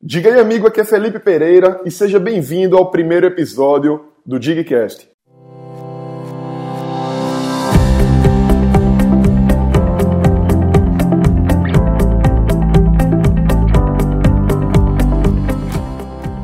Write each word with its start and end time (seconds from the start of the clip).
Diga 0.00 0.32
aí, 0.32 0.38
amigo, 0.38 0.64
aqui 0.64 0.80
é 0.80 0.84
Felipe 0.84 1.18
Pereira 1.18 1.80
e 1.84 1.90
seja 1.90 2.20
bem-vindo 2.20 2.78
ao 2.78 2.88
primeiro 2.88 3.26
episódio 3.26 4.12
do 4.24 4.38
Digcast. 4.38 5.10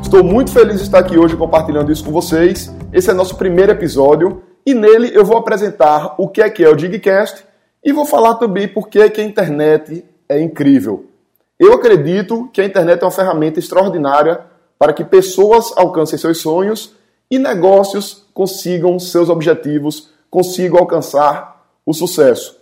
Estou 0.03 0.25
muito 0.25 0.53
feliz 0.53 0.79
de 0.79 0.83
estar 0.83 0.99
aqui 0.99 1.17
hoje 1.17 1.37
compartilhando 1.37 1.93
isso 1.93 2.05
com 2.05 2.11
vocês. 2.11 2.75
Esse 2.93 3.11
é 3.11 3.15
nosso 3.15 3.39
primeiro 3.39 3.71
episódio 3.71 4.43
e 4.67 4.75
nele 4.75 5.13
eu 5.15 5.25
vou 5.25 5.37
apresentar 5.37 6.17
o 6.19 6.29
que 6.29 6.43
é 6.43 6.51
que 6.51 6.65
é 6.65 6.69
o 6.69 6.75
Digcast 6.75 7.45
e 7.85 7.93
vou 7.93 8.05
falar 8.05 8.35
também 8.35 8.67
por 8.67 8.89
que, 8.89 9.09
que 9.11 9.21
a 9.21 9.25
internet 9.25 10.05
é 10.29 10.41
incrível. 10.41 11.14
Eu 11.59 11.73
acredito 11.73 12.49
que 12.53 12.61
a 12.61 12.65
internet 12.65 13.01
é 13.01 13.05
uma 13.05 13.11
ferramenta 13.11 13.59
extraordinária 13.59 14.41
para 14.79 14.93
que 14.93 15.05
pessoas 15.05 15.73
alcancem 15.77 16.19
seus 16.19 16.39
sonhos 16.39 16.95
e 17.31 17.39
negócios 17.39 18.27
consigam 18.35 18.99
seus 18.99 19.29
objetivos, 19.29 20.11
consigam 20.31 20.79
alcançar 20.79 21.65
o 21.87 21.93
sucesso. 21.93 22.57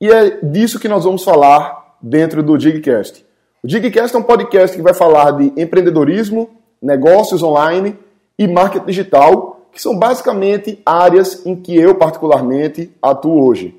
E 0.00 0.10
é 0.10 0.38
disso 0.42 0.78
que 0.78 0.88
nós 0.88 1.04
vamos 1.04 1.24
falar 1.24 1.96
dentro 2.00 2.42
do 2.42 2.56
Digcast. 2.56 3.24
O 3.62 3.66
Digcast 3.66 4.16
é 4.16 4.18
um 4.18 4.22
podcast 4.22 4.76
que 4.76 4.82
vai 4.82 4.94
falar 4.94 5.32
de 5.32 5.52
empreendedorismo, 5.60 6.50
negócios 6.80 7.42
online 7.42 7.98
e 8.38 8.46
marketing 8.46 8.86
digital, 8.86 9.68
que 9.72 9.82
são 9.82 9.98
basicamente 9.98 10.80
áreas 10.86 11.44
em 11.44 11.56
que 11.56 11.76
eu 11.76 11.94
particularmente 11.96 12.90
atuo 13.02 13.44
hoje. 13.44 13.74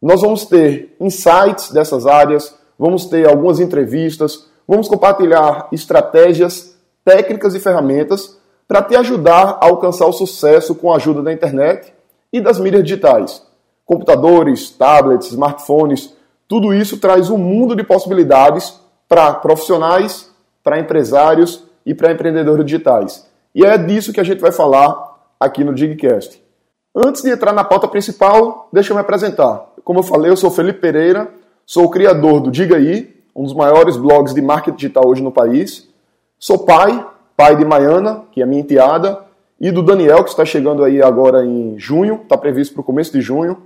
Nós 0.00 0.20
vamos 0.20 0.46
ter 0.46 0.94
insights 1.00 1.70
dessas 1.72 2.06
áreas, 2.06 2.57
vamos 2.78 3.06
ter 3.06 3.28
algumas 3.28 3.60
entrevistas, 3.60 4.46
vamos 4.66 4.88
compartilhar 4.88 5.68
estratégias, 5.72 6.76
técnicas 7.04 7.54
e 7.54 7.60
ferramentas 7.60 8.38
para 8.66 8.82
te 8.82 8.94
ajudar 8.94 9.58
a 9.60 9.66
alcançar 9.66 10.06
o 10.06 10.12
sucesso 10.12 10.74
com 10.74 10.92
a 10.92 10.96
ajuda 10.96 11.22
da 11.22 11.32
internet 11.32 11.92
e 12.32 12.40
das 12.40 12.60
mídias 12.60 12.84
digitais. 12.84 13.42
Computadores, 13.84 14.70
tablets, 14.70 15.28
smartphones, 15.28 16.14
tudo 16.46 16.74
isso 16.74 16.98
traz 16.98 17.30
um 17.30 17.38
mundo 17.38 17.74
de 17.74 17.82
possibilidades 17.82 18.78
para 19.08 19.32
profissionais, 19.34 20.30
para 20.62 20.78
empresários 20.78 21.64
e 21.84 21.94
para 21.94 22.12
empreendedores 22.12 22.64
digitais. 22.64 23.26
E 23.54 23.64
é 23.64 23.78
disso 23.78 24.12
que 24.12 24.20
a 24.20 24.24
gente 24.24 24.40
vai 24.40 24.52
falar 24.52 25.16
aqui 25.40 25.64
no 25.64 25.74
Digcast. 25.74 26.42
Antes 26.94 27.22
de 27.22 27.30
entrar 27.30 27.52
na 27.52 27.64
pauta 27.64 27.88
principal, 27.88 28.68
deixa 28.72 28.92
eu 28.92 28.94
me 28.94 29.00
apresentar. 29.00 29.66
Como 29.82 30.00
eu 30.00 30.02
falei, 30.02 30.30
eu 30.30 30.36
sou 30.36 30.50
Felipe 30.50 30.80
Pereira, 30.80 31.30
Sou 31.70 31.84
o 31.84 31.90
criador 31.90 32.40
do 32.40 32.50
Diga 32.50 32.76
Aí, 32.76 33.14
um 33.36 33.44
dos 33.44 33.52
maiores 33.52 33.98
blogs 33.98 34.32
de 34.32 34.40
marketing 34.40 34.74
digital 34.74 35.06
hoje 35.06 35.22
no 35.22 35.30
país. 35.30 35.86
Sou 36.38 36.60
pai, 36.60 37.06
pai 37.36 37.56
de 37.56 37.64
Maiana, 37.66 38.22
que 38.32 38.40
é 38.40 38.46
minha 38.46 38.62
enteada, 38.62 39.22
e 39.60 39.70
do 39.70 39.82
Daniel, 39.82 40.24
que 40.24 40.30
está 40.30 40.46
chegando 40.46 40.82
aí 40.82 41.02
agora 41.02 41.44
em 41.44 41.78
junho, 41.78 42.20
está 42.22 42.38
previsto 42.38 42.72
para 42.72 42.80
o 42.80 42.84
começo 42.84 43.12
de 43.12 43.20
junho. 43.20 43.58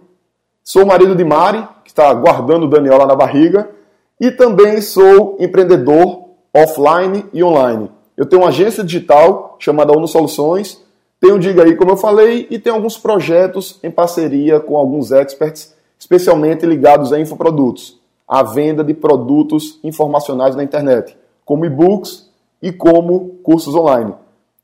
Sou 0.65 0.85
marido 0.85 1.15
de 1.15 1.25
Mari, 1.25 1.65
que 1.85 1.91
está 1.91 2.13
guardando 2.13 2.65
o 2.65 2.69
Daniel 2.69 2.99
lá 2.99 3.07
na 3.07 3.15
barriga. 3.15 3.71
E 4.21 4.33
também 4.33 4.81
sou 4.81 5.37
empreendedor 5.39 6.25
offline 6.53 7.25
e 7.33 7.45
online. 7.45 7.89
Eu 8.17 8.27
tenho 8.27 8.43
uma 8.43 8.49
agência 8.49 8.83
digital 8.83 9.55
chamada 9.61 9.97
Uno 9.97 10.09
Soluções, 10.09 10.83
tenho 11.21 11.39
Diga 11.39 11.63
Aí, 11.63 11.77
como 11.77 11.93
eu 11.93 11.97
falei, 11.97 12.49
e 12.51 12.59
tenho 12.59 12.75
alguns 12.75 12.99
projetos 12.99 13.79
em 13.81 13.93
parceria 13.93 14.59
com 14.59 14.77
alguns 14.77 15.13
experts 15.13 15.81
especialmente 16.03 16.67
ligados 16.67 17.13
a 17.13 17.21
infoprodutos, 17.21 17.97
a 18.27 18.43
venda 18.43 18.83
de 18.83 18.93
produtos 18.93 19.79
informacionais 19.85 20.57
na 20.57 20.65
internet, 20.65 21.17
como 21.45 21.65
e-books 21.65 22.29
e 22.61 22.73
como 22.73 23.37
cursos 23.45 23.73
online. 23.77 24.13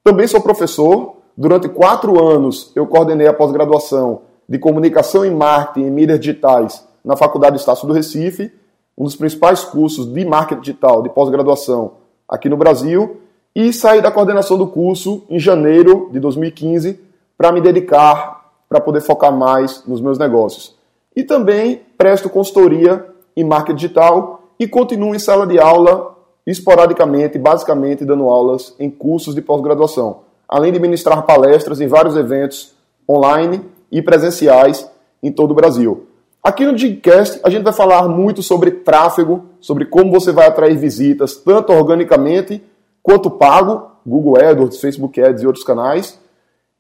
Também 0.03 0.27
sou 0.27 0.41
professor. 0.41 1.15
Durante 1.37 1.69
quatro 1.69 2.21
anos 2.21 2.73
eu 2.75 2.89
coordenei 2.89 3.29
a 3.29 3.33
pós-graduação 3.33 4.23
de 4.49 4.59
Comunicação 4.59 5.25
e 5.25 5.31
Marketing 5.31 5.87
em 5.87 5.91
Mídias 5.93 6.19
Digitais 6.19 6.85
na 7.05 7.17
Faculdade 7.17 7.57
Estácio 7.57 7.87
do 7.87 7.95
Recife, 7.95 8.53
um 8.97 9.05
dos 9.05 9.15
principais 9.15 9.63
cursos 9.63 10.13
de 10.13 10.25
marketing 10.25 10.61
digital 10.61 11.05
de 11.05 11.09
pós-graduação 11.09 11.93
aqui 12.29 12.49
no 12.49 12.57
Brasil, 12.57 13.19
e 13.55 13.73
saí 13.73 14.03
da 14.03 14.11
coordenação 14.11 14.59
do 14.59 14.67
curso 14.67 15.23
em 15.31 15.39
janeiro 15.39 16.09
de 16.11 16.19
2015 16.19 16.99
para 17.37 17.53
me 17.53 17.61
dedicar, 17.61 18.51
para 18.69 18.81
poder 18.81 19.03
focar 19.03 19.33
mais 19.33 19.85
nos 19.87 20.01
meus 20.01 20.19
negócios. 20.19 20.77
E 21.19 21.25
também 21.25 21.83
presto 21.97 22.31
consultoria 22.31 23.05
em 23.37 23.43
marketing 23.43 23.75
digital 23.75 24.53
e 24.57 24.69
continuo 24.69 25.17
em 25.17 25.19
sala 25.19 25.49
de 25.49 25.59
aula 25.59 26.17
esporadicamente, 26.47 27.37
basicamente 27.37 28.05
dando 28.05 28.31
aulas 28.31 28.73
em 28.79 28.89
cursos 28.89 29.35
de 29.35 29.43
pós-graduação, 29.43 30.21
além 30.49 30.71
de 30.71 30.79
ministrar 30.79 31.27
palestras 31.27 31.81
em 31.81 31.89
vários 31.89 32.17
eventos 32.17 32.73
online 33.11 33.63
e 33.91 34.01
presenciais 34.01 34.89
em 35.21 35.33
todo 35.33 35.51
o 35.51 35.55
Brasil. 35.55 36.07
Aqui 36.41 36.65
no 36.65 36.77
Digcast 36.77 37.41
a 37.43 37.51
gente 37.51 37.65
vai 37.65 37.73
falar 37.73 38.07
muito 38.07 38.41
sobre 38.41 38.71
tráfego, 38.71 39.45
sobre 39.59 39.87
como 39.87 40.13
você 40.13 40.31
vai 40.31 40.47
atrair 40.47 40.77
visitas, 40.77 41.35
tanto 41.35 41.73
organicamente 41.73 42.63
quanto 43.03 43.29
pago, 43.29 43.91
Google 44.07 44.37
AdWords, 44.41 44.81
Facebook 44.81 45.21
Ads 45.21 45.43
e 45.43 45.49
outros 45.49 45.65
canais. 45.65 46.17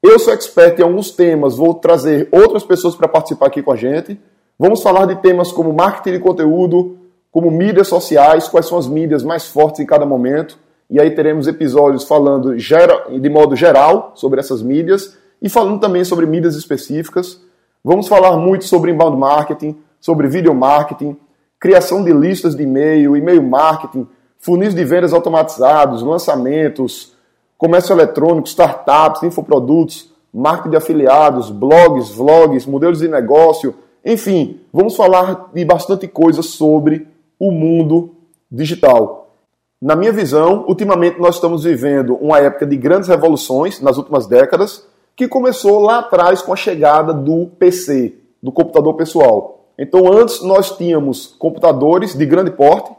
Eu 0.00 0.16
sou 0.19 0.32
expert 0.32 0.78
em 0.78 0.82
alguns 0.82 1.10
temas, 1.10 1.56
vou 1.56 1.75
trazer 1.75 2.28
outras 2.31 2.62
pessoas 2.62 2.94
para 2.94 3.09
participar 3.09 3.47
aqui 3.47 3.62
com 3.62 3.72
a 3.72 3.76
gente. 3.76 4.19
Vamos 4.56 4.81
falar 4.81 5.06
de 5.06 5.16
temas 5.16 5.50
como 5.50 5.72
marketing 5.72 6.19
de 6.19 6.22
conteúdo, 6.22 6.98
como 7.32 7.50
mídias 7.50 7.88
sociais, 7.88 8.48
quais 8.48 8.66
são 8.66 8.78
as 8.78 8.86
mídias 8.86 9.25
mais 9.25 9.47
fortes 9.47 9.81
em 9.81 9.86
cada 9.86 10.06
momento. 10.06 10.56
E 10.88 11.00
aí 11.00 11.10
teremos 11.10 11.48
episódios 11.48 12.04
falando 12.04 12.56
de 12.56 13.28
modo 13.28 13.56
geral 13.56 14.12
sobre 14.14 14.38
essas 14.38 14.62
mídias 14.62 15.19
e 15.42 15.48
falando 15.48 15.81
também 15.81 16.04
sobre 16.04 16.26
mídias 16.26 16.54
específicas. 16.54 17.41
Vamos 17.84 18.06
falar 18.06 18.36
muito 18.36 18.66
sobre 18.66 18.92
inbound 18.92 19.16
marketing, 19.16 19.76
sobre 20.00 20.28
video 20.28 20.54
marketing, 20.54 21.16
criação 21.59 22.04
de 22.04 22.12
listas 22.12 22.54
de 22.54 22.62
e-mail, 22.62 23.16
e-mail 23.16 23.42
marketing, 23.42 24.06
funis 24.38 24.75
de 24.76 24.84
vendas 24.84 25.12
automatizados, 25.12 26.03
lançamentos, 26.03 27.17
comércio 27.58 27.92
eletrônico, 27.92 28.46
startups, 28.46 29.24
infoprodutos, 29.24 30.14
marketing 30.32 30.70
de 30.70 30.76
afiliados, 30.76 31.50
blogs, 31.50 32.10
vlogs, 32.10 32.64
modelos 32.64 33.00
de 33.00 33.08
negócio, 33.08 33.74
enfim, 34.04 34.60
vamos 34.72 34.94
falar 34.94 35.50
de 35.52 35.64
bastante 35.64 36.06
coisa 36.06 36.41
sobre 36.41 37.08
o 37.38 37.50
mundo 37.50 38.14
digital. 38.50 39.34
Na 39.82 39.97
minha 39.97 40.12
visão, 40.12 40.64
ultimamente 40.68 41.20
nós 41.20 41.34
estamos 41.34 41.64
vivendo 41.64 42.16
uma 42.16 42.38
época 42.38 42.64
de 42.64 42.76
grandes 42.76 43.08
revoluções 43.08 43.80
nas 43.80 43.97
últimas 43.97 44.26
décadas, 44.26 44.86
que 45.16 45.26
começou 45.26 45.80
lá 45.80 45.98
atrás 45.98 46.41
com 46.41 46.52
a 46.52 46.56
chegada 46.56 47.12
do 47.12 47.47
PC, 47.58 48.14
do 48.41 48.52
computador 48.52 48.94
pessoal. 48.94 49.66
Então, 49.76 50.12
antes 50.12 50.42
nós 50.42 50.76
tínhamos 50.76 51.26
computadores 51.38 52.14
de 52.14 52.24
grande 52.24 52.52
porte, 52.52 52.91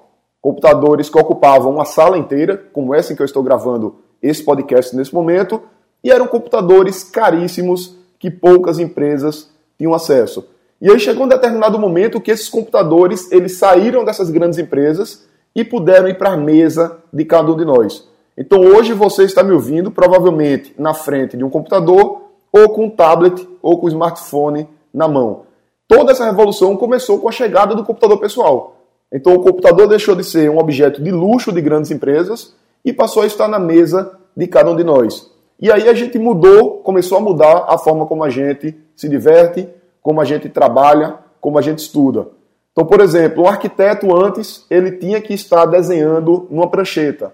computadores 0.42 1.10
que 1.10 1.20
ocupavam 1.20 1.74
uma 1.74 1.86
sala 1.86 2.18
inteira, 2.18 2.58
como 2.74 2.94
essa 2.94 3.14
em 3.14 3.16
que 3.16 3.22
eu 3.22 3.26
estou 3.26 3.44
gravando 3.44 3.96
esse 4.22 4.44
podcast 4.44 4.96
nesse 4.96 5.14
momento, 5.14 5.62
e 6.04 6.12
eram 6.12 6.28
computadores 6.28 7.04
caríssimos 7.04 7.96
que 8.18 8.30
poucas 8.30 8.80
empresas 8.80 9.50
tinham 9.78 9.94
acesso. 9.94 10.46
E 10.82 10.90
aí 10.90 11.00
chegou 11.00 11.26
um 11.26 11.30
determinado 11.30 11.78
momento 11.78 12.22
que 12.22 12.32
esses 12.32 12.48
computadores 12.48 13.32
eles 13.32 13.58
saíram 13.58 14.06
dessas 14.06 14.30
grandes 14.30 14.58
empresas 14.58 15.28
e 15.54 15.64
puderam 15.64 16.08
ir 16.08 16.18
para 16.18 16.32
a 16.32 16.38
mesa 16.38 16.98
de 17.12 17.26
cada 17.26 17.52
um 17.52 17.58
de 17.58 17.66
nós. 17.66 18.08
Então 18.38 18.62
hoje 18.62 18.94
você 18.94 19.24
está 19.24 19.44
me 19.44 19.52
ouvindo 19.52 19.92
provavelmente 19.92 20.74
na 20.78 20.94
frente 20.94 21.36
de 21.36 21.44
um 21.44 21.50
computador 21.50 22.22
ou 22.52 22.70
com 22.70 22.86
um 22.86 22.90
tablet 22.90 23.46
ou 23.62 23.78
com 23.78 23.88
um 23.88 23.90
smartphone 23.90 24.68
na 24.94 25.08
mão. 25.08 25.42
Toda 25.88 26.12
essa 26.12 26.24
revolução 26.24 26.78
começou 26.78 27.20
com 27.20 27.28
a 27.28 27.32
chegada 27.32 27.76
do 27.76 27.84
computador 27.84 28.18
pessoal. 28.20 28.78
Então 29.12 29.34
o 29.34 29.42
computador 29.42 29.88
deixou 29.88 30.16
de 30.16 30.24
ser 30.24 30.50
um 30.50 30.60
objeto 30.60 31.04
de 31.04 31.12
luxo 31.12 31.52
de 31.52 31.62
grandes 31.62 31.92
empresas 31.92 32.54
e 32.84 32.94
passou 32.94 33.24
a 33.24 33.26
estar 33.26 33.48
na 33.48 33.60
mesa 33.60 34.18
de 34.36 34.48
cada 34.48 34.72
um 34.72 34.76
de 34.76 34.84
nós. 34.84 35.30
E 35.60 35.72
aí 35.72 35.90
a 35.90 35.94
gente 35.94 36.18
mudou, 36.18 36.78
começou 36.78 37.18
a 37.18 37.22
mudar 37.22 37.66
a 37.68 37.78
forma 37.78 38.06
como 38.06 38.24
a 38.24 38.30
gente 38.30 38.76
se 38.96 39.10
diverte, 39.10 39.68
como 40.02 40.22
a 40.22 40.26
gente 40.26 40.48
trabalha, 40.50 41.18
como 41.42 41.58
a 41.58 41.62
gente 41.62 41.80
estuda. 41.80 42.28
Então, 42.72 42.86
por 42.86 43.02
exemplo, 43.02 43.44
um 43.44 43.48
arquiteto 43.48 44.16
antes 44.16 44.66
ele 44.70 44.94
tinha 44.94 45.20
que 45.20 45.34
estar 45.34 45.66
desenhando 45.66 46.48
numa 46.50 46.70
prancheta. 46.70 47.34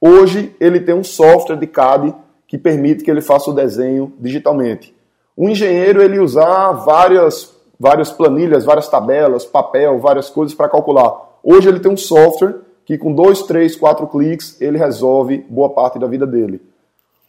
Hoje 0.00 0.54
ele 0.58 0.80
tem 0.80 0.94
um 0.94 1.04
software 1.04 1.56
de 1.56 1.66
CAD 1.66 2.14
que 2.46 2.56
permite 2.56 3.04
que 3.04 3.10
ele 3.10 3.20
faça 3.20 3.50
o 3.50 3.54
desenho 3.54 4.12
digitalmente. 4.18 4.94
Um 5.36 5.50
engenheiro 5.50 6.02
ele 6.02 6.18
usar 6.18 6.72
várias 6.72 7.58
várias 7.78 8.10
planilhas, 8.10 8.64
várias 8.64 8.88
tabelas, 8.88 9.44
papel, 9.44 9.98
várias 9.98 10.28
coisas 10.28 10.54
para 10.54 10.68
calcular. 10.68 11.38
Hoje 11.42 11.68
ele 11.68 11.80
tem 11.80 11.92
um 11.92 11.96
software 11.96 12.56
que 12.88 12.96
com 12.96 13.12
dois, 13.12 13.42
três, 13.42 13.76
quatro 13.76 14.06
cliques 14.06 14.58
ele 14.62 14.78
resolve 14.78 15.44
boa 15.46 15.68
parte 15.68 15.98
da 15.98 16.06
vida 16.06 16.26
dele. 16.26 16.58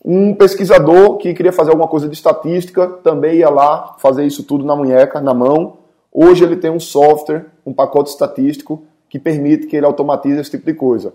Um 0.04 0.34
pesquisador 0.34 1.18
que 1.18 1.34
queria 1.34 1.52
fazer 1.52 1.72
alguma 1.72 1.90
coisa 1.90 2.08
de 2.08 2.16
estatística 2.16 2.88
também 2.88 3.40
ia 3.40 3.50
lá 3.50 3.98
fazer 4.00 4.26
isso 4.26 4.42
tudo 4.44 4.64
na 4.64 4.74
munheca, 4.74 5.20
na 5.20 5.34
mão. 5.34 5.80
Hoje 6.14 6.46
ele 6.46 6.56
tem 6.56 6.72
um 6.72 6.80
software, 6.80 7.48
um 7.66 7.74
pacote 7.74 8.10
estatístico 8.10 8.84
que 9.10 9.20
permite 9.20 9.68
que 9.68 9.76
ele 9.76 9.86
automatize 9.86 10.40
esse 10.40 10.52
tipo 10.52 10.66
de 10.66 10.74
coisa. 10.74 11.14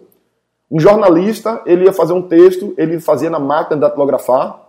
Um 0.71 0.79
jornalista, 0.79 1.63
ele 1.65 1.87
ia 1.87 1.93
fazer 1.95 2.13
um 2.13 2.21
texto, 2.21 2.75
ele 2.77 3.01
fazia 3.01 3.31
na 3.31 3.39
máquina 3.39 3.77
de 3.77 3.81
datilografar. 3.81 4.61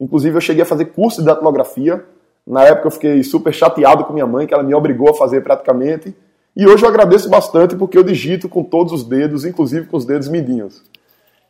Inclusive, 0.00 0.36
eu 0.36 0.40
cheguei 0.40 0.64
a 0.64 0.66
fazer 0.66 0.86
curso 0.86 1.20
de 1.20 1.26
datilografia. 1.26 2.04
Na 2.44 2.64
época, 2.64 2.88
eu 2.88 2.90
fiquei 2.90 3.22
super 3.22 3.54
chateado 3.54 4.04
com 4.04 4.12
minha 4.12 4.26
mãe, 4.26 4.48
que 4.48 4.54
ela 4.54 4.64
me 4.64 4.74
obrigou 4.74 5.10
a 5.10 5.14
fazer 5.14 5.44
praticamente. 5.44 6.12
E 6.56 6.66
hoje 6.66 6.84
eu 6.84 6.88
agradeço 6.88 7.28
bastante 7.28 7.76
porque 7.76 7.98
eu 7.98 8.02
digito 8.02 8.48
com 8.48 8.64
todos 8.64 8.90
os 8.90 9.04
dedos, 9.04 9.44
inclusive 9.44 9.86
com 9.86 9.96
os 9.98 10.06
dedos 10.06 10.26
midinhos. 10.26 10.82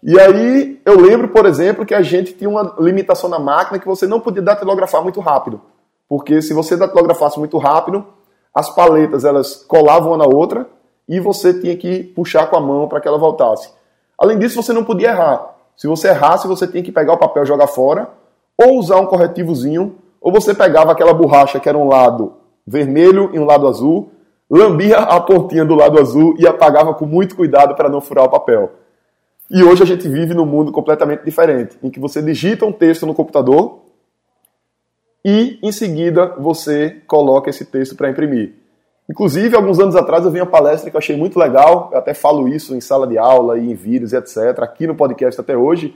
E 0.02 0.18
aí 0.18 0.80
eu 0.84 1.00
lembro, 1.00 1.28
por 1.28 1.46
exemplo, 1.46 1.86
que 1.86 1.94
a 1.94 2.02
gente 2.02 2.32
tinha 2.32 2.50
uma 2.50 2.74
limitação 2.80 3.30
na 3.30 3.38
máquina 3.38 3.78
que 3.78 3.86
você 3.86 4.04
não 4.04 4.18
podia 4.18 4.42
datilografar 4.42 5.02
muito 5.04 5.20
rápido. 5.20 5.60
Porque 6.08 6.42
se 6.42 6.52
você 6.52 6.76
datilografasse 6.76 7.38
muito 7.38 7.56
rápido, 7.56 8.04
as 8.52 8.68
paletas 8.74 9.24
elas 9.24 9.54
colavam 9.54 10.10
uma 10.10 10.18
na 10.18 10.26
outra 10.26 10.66
e 11.08 11.20
você 11.20 11.54
tinha 11.54 11.76
que 11.76 12.02
puxar 12.02 12.48
com 12.48 12.56
a 12.56 12.60
mão 12.60 12.88
para 12.88 13.00
que 13.00 13.06
ela 13.06 13.18
voltasse. 13.18 13.70
Além 14.18 14.38
disso, 14.38 14.60
você 14.60 14.72
não 14.72 14.82
podia 14.82 15.10
errar. 15.10 15.54
Se 15.76 15.86
você 15.86 16.08
errasse, 16.08 16.48
você 16.48 16.66
tinha 16.66 16.82
que 16.82 16.90
pegar 16.90 17.12
o 17.12 17.18
papel 17.18 17.44
e 17.44 17.46
jogar 17.46 17.68
fora, 17.68 18.08
ou 18.56 18.78
usar 18.78 18.98
um 18.98 19.06
corretivozinho, 19.06 19.96
ou 20.20 20.32
você 20.32 20.52
pegava 20.54 20.90
aquela 20.90 21.12
borracha 21.12 21.60
que 21.60 21.68
era 21.68 21.78
um 21.78 21.86
lado 21.86 22.34
vermelho 22.66 23.30
e 23.32 23.38
um 23.38 23.44
lado 23.44 23.68
azul, 23.68 24.10
lambia 24.50 24.98
a 24.98 25.20
pontinha 25.20 25.64
do 25.64 25.74
lado 25.74 26.00
azul 26.00 26.34
e 26.38 26.46
apagava 26.46 26.94
com 26.94 27.06
muito 27.06 27.36
cuidado 27.36 27.74
para 27.74 27.88
não 27.88 28.00
furar 28.00 28.24
o 28.24 28.30
papel. 28.30 28.72
E 29.50 29.62
hoje 29.62 29.82
a 29.82 29.86
gente 29.86 30.08
vive 30.08 30.34
num 30.34 30.46
mundo 30.46 30.72
completamente 30.72 31.24
diferente, 31.24 31.76
em 31.82 31.90
que 31.90 32.00
você 32.00 32.20
digita 32.20 32.64
um 32.64 32.72
texto 32.72 33.06
no 33.06 33.14
computador 33.14 33.80
e 35.24 35.58
em 35.62 35.72
seguida 35.72 36.34
você 36.38 37.02
coloca 37.06 37.50
esse 37.50 37.64
texto 37.64 37.96
para 37.96 38.10
imprimir. 38.10 38.54
Inclusive, 39.08 39.54
alguns 39.54 39.78
anos 39.78 39.94
atrás 39.94 40.24
eu 40.24 40.32
vi 40.32 40.40
uma 40.40 40.46
palestra 40.46 40.90
que 40.90 40.96
eu 40.96 40.98
achei 40.98 41.16
muito 41.16 41.38
legal, 41.38 41.90
eu 41.92 41.98
até 41.98 42.12
falo 42.12 42.48
isso 42.48 42.74
em 42.74 42.80
sala 42.80 43.06
de 43.06 43.16
aula 43.16 43.56
e 43.56 43.70
em 43.70 43.74
vídeos 43.74 44.12
e 44.12 44.16
etc, 44.16 44.58
aqui 44.60 44.84
no 44.84 44.96
podcast 44.96 45.40
até 45.40 45.56
hoje, 45.56 45.94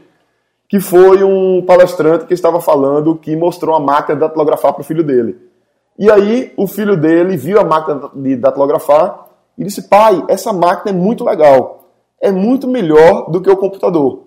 que 0.69 0.79
foi 0.79 1.25
um 1.25 1.65
palestrante 1.67 2.27
que 2.27 2.35
estava 2.35 2.61
falando 2.61 3.17
que 3.17 3.35
mostrou 3.35 3.75
a 3.75 3.81
máquina 3.81 4.15
de 4.15 4.21
datilografar 4.21 4.73
para 4.73 4.83
o 4.83 4.85
filho 4.85 5.03
dele. 5.03 5.50
E 5.99 6.11
aí 6.11 6.53
o 6.57 6.67
filho 6.67 6.97
dele 6.97 7.37
viu 7.37 7.61
a 7.61 7.65
máquina 7.65 8.11
de 8.15 8.37
datilografar 8.37 9.27
e 9.59 9.65
disse: 9.65 9.89
Pai, 9.89 10.25
essa 10.29 10.53
máquina 10.53 10.91
é 10.91 10.99
muito 10.99 11.25
legal, 11.25 11.91
é 12.21 12.31
muito 12.31 12.67
melhor 12.67 13.31
do 13.31 13.41
que 13.41 13.51
o 13.51 13.57
computador. 13.57 14.25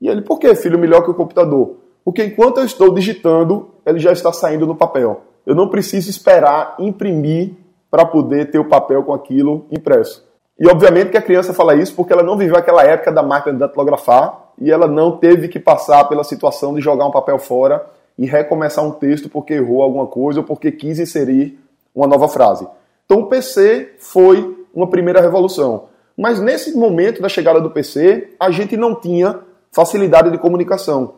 E 0.00 0.08
ele: 0.08 0.22
Por 0.22 0.38
que, 0.38 0.54
filho, 0.54 0.78
melhor 0.78 1.02
que 1.02 1.10
o 1.10 1.14
computador? 1.14 1.76
Porque 2.04 2.24
enquanto 2.24 2.58
eu 2.58 2.64
estou 2.64 2.92
digitando, 2.92 3.70
ele 3.86 3.98
já 3.98 4.12
está 4.12 4.32
saindo 4.32 4.66
no 4.66 4.76
papel. 4.76 5.22
Eu 5.46 5.54
não 5.54 5.68
preciso 5.68 6.10
esperar 6.10 6.76
imprimir 6.78 7.54
para 7.90 8.04
poder 8.04 8.50
ter 8.50 8.58
o 8.58 8.68
papel 8.68 9.02
com 9.04 9.14
aquilo 9.14 9.66
impresso. 9.70 10.26
E 10.58 10.68
obviamente 10.68 11.10
que 11.10 11.16
a 11.16 11.22
criança 11.22 11.52
fala 11.52 11.74
isso 11.74 11.94
porque 11.94 12.12
ela 12.12 12.22
não 12.22 12.36
viveu 12.36 12.56
aquela 12.56 12.82
época 12.84 13.10
da 13.10 13.22
máquina 13.22 13.54
de 13.54 13.60
datilografar 13.60 14.50
e 14.60 14.70
ela 14.70 14.86
não 14.86 15.16
teve 15.16 15.48
que 15.48 15.58
passar 15.58 16.04
pela 16.04 16.22
situação 16.22 16.74
de 16.74 16.80
jogar 16.80 17.06
um 17.06 17.10
papel 17.10 17.38
fora 17.38 17.84
e 18.18 18.26
recomeçar 18.26 18.84
um 18.84 18.92
texto 18.92 19.28
porque 19.28 19.54
errou 19.54 19.82
alguma 19.82 20.06
coisa 20.06 20.40
ou 20.40 20.46
porque 20.46 20.70
quis 20.70 20.98
inserir 20.98 21.58
uma 21.94 22.06
nova 22.06 22.28
frase. 22.28 22.66
Então 23.04 23.20
o 23.20 23.26
PC 23.26 23.94
foi 23.98 24.66
uma 24.74 24.88
primeira 24.88 25.20
revolução. 25.20 25.84
Mas 26.16 26.40
nesse 26.40 26.76
momento 26.76 27.20
da 27.20 27.28
chegada 27.28 27.60
do 27.60 27.70
PC, 27.70 28.34
a 28.38 28.50
gente 28.50 28.76
não 28.76 28.94
tinha 28.94 29.40
facilidade 29.72 30.30
de 30.30 30.38
comunicação. 30.38 31.14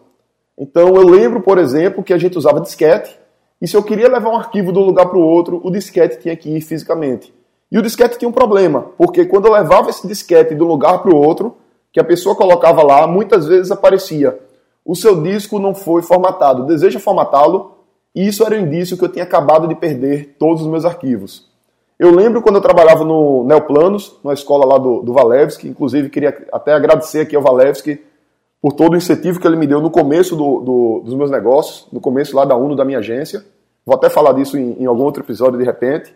Então 0.59 0.97
eu 0.97 1.07
lembro, 1.07 1.41
por 1.43 1.59
exemplo, 1.59 2.03
que 2.03 2.13
a 2.13 2.19
gente 2.19 2.39
usava 2.39 2.61
disquete 2.61 3.17
e 3.61 3.67
se 3.67 3.77
eu 3.77 3.83
queria 3.83 4.09
levar 4.09 4.31
um 4.31 4.37
arquivo 4.37 4.73
de 4.73 4.79
um 4.79 4.83
lugar 4.83 5.07
para 5.07 5.19
o 5.19 5.23
outro, 5.23 5.61
o 5.65 5.71
disquete 5.71 6.19
tinha 6.21 6.37
que 6.37 6.51
ir 6.51 6.61
fisicamente. 6.61 7.33
E 7.71 7.79
o 7.79 7.83
disquete 7.83 8.19
tinha 8.19 8.29
um 8.29 8.33
problema, 8.33 8.91
porque 8.97 9.25
quando 9.25 9.47
eu 9.47 9.53
levava 9.53 9.91
esse 9.91 10.07
disquete 10.07 10.55
de 10.55 10.63
um 10.63 10.67
lugar 10.67 11.03
para 11.03 11.15
o 11.15 11.17
outro, 11.17 11.57
que 11.93 11.99
a 11.99 12.05
pessoa 12.05 12.37
colocava 12.37 12.83
lá, 12.83 13.07
muitas 13.07 13.47
vezes 13.47 13.71
aparecia: 13.73 14.39
o 14.87 14.95
seu 14.95 15.21
disco 15.21 15.59
não 15.59 15.75
foi 15.75 16.01
formatado, 16.01 16.65
deseja 16.65 17.01
formatá-lo? 17.01 17.73
E 18.15 18.27
isso 18.27 18.47
era 18.47 18.55
um 18.55 18.61
indício 18.61 18.97
que 18.97 19.05
eu 19.05 19.09
tinha 19.09 19.25
acabado 19.25 19.67
de 19.67 19.75
perder 19.75 20.37
todos 20.39 20.63
os 20.63 20.69
meus 20.69 20.85
arquivos. 20.85 21.51
Eu 21.99 22.15
lembro 22.15 22.41
quando 22.41 22.57
eu 22.57 22.63
trabalhava 22.63 23.05
no 23.05 23.45
Neoplanos, 23.45 24.17
na 24.23 24.33
escola 24.33 24.65
lá 24.65 24.79
do, 24.79 25.03
do 25.03 25.13
Valevski, 25.13 25.69
inclusive 25.69 26.09
queria 26.09 26.47
até 26.53 26.73
agradecer 26.73 27.21
aqui 27.21 27.35
ao 27.35 27.43
Valevski 27.43 28.01
por 28.63 28.73
todo 28.73 28.95
o 28.95 28.97
incentivo 28.97 29.41
que 29.41 29.47
ele 29.47 29.57
me 29.57 29.67
deu 29.67 29.81
no 29.81 29.91
começo 29.91 30.37
do, 30.37 30.61
do, 30.61 31.03
dos 31.05 31.15
meus 31.15 31.31
negócios, 31.31 31.87
no 31.93 32.01
começo 32.01 32.37
lá 32.37 32.45
da 32.45 32.57
UNO, 32.57 32.77
da 32.77 32.85
minha 32.85 32.99
agência. 32.99 33.45
Vou 33.85 33.95
até 33.95 34.09
falar 34.09 34.33
disso 34.33 34.57
em, 34.57 34.77
em 34.79 34.87
algum 34.87 35.03
outro 35.03 35.23
episódio 35.23 35.59
de 35.59 35.65
repente. 35.65 36.15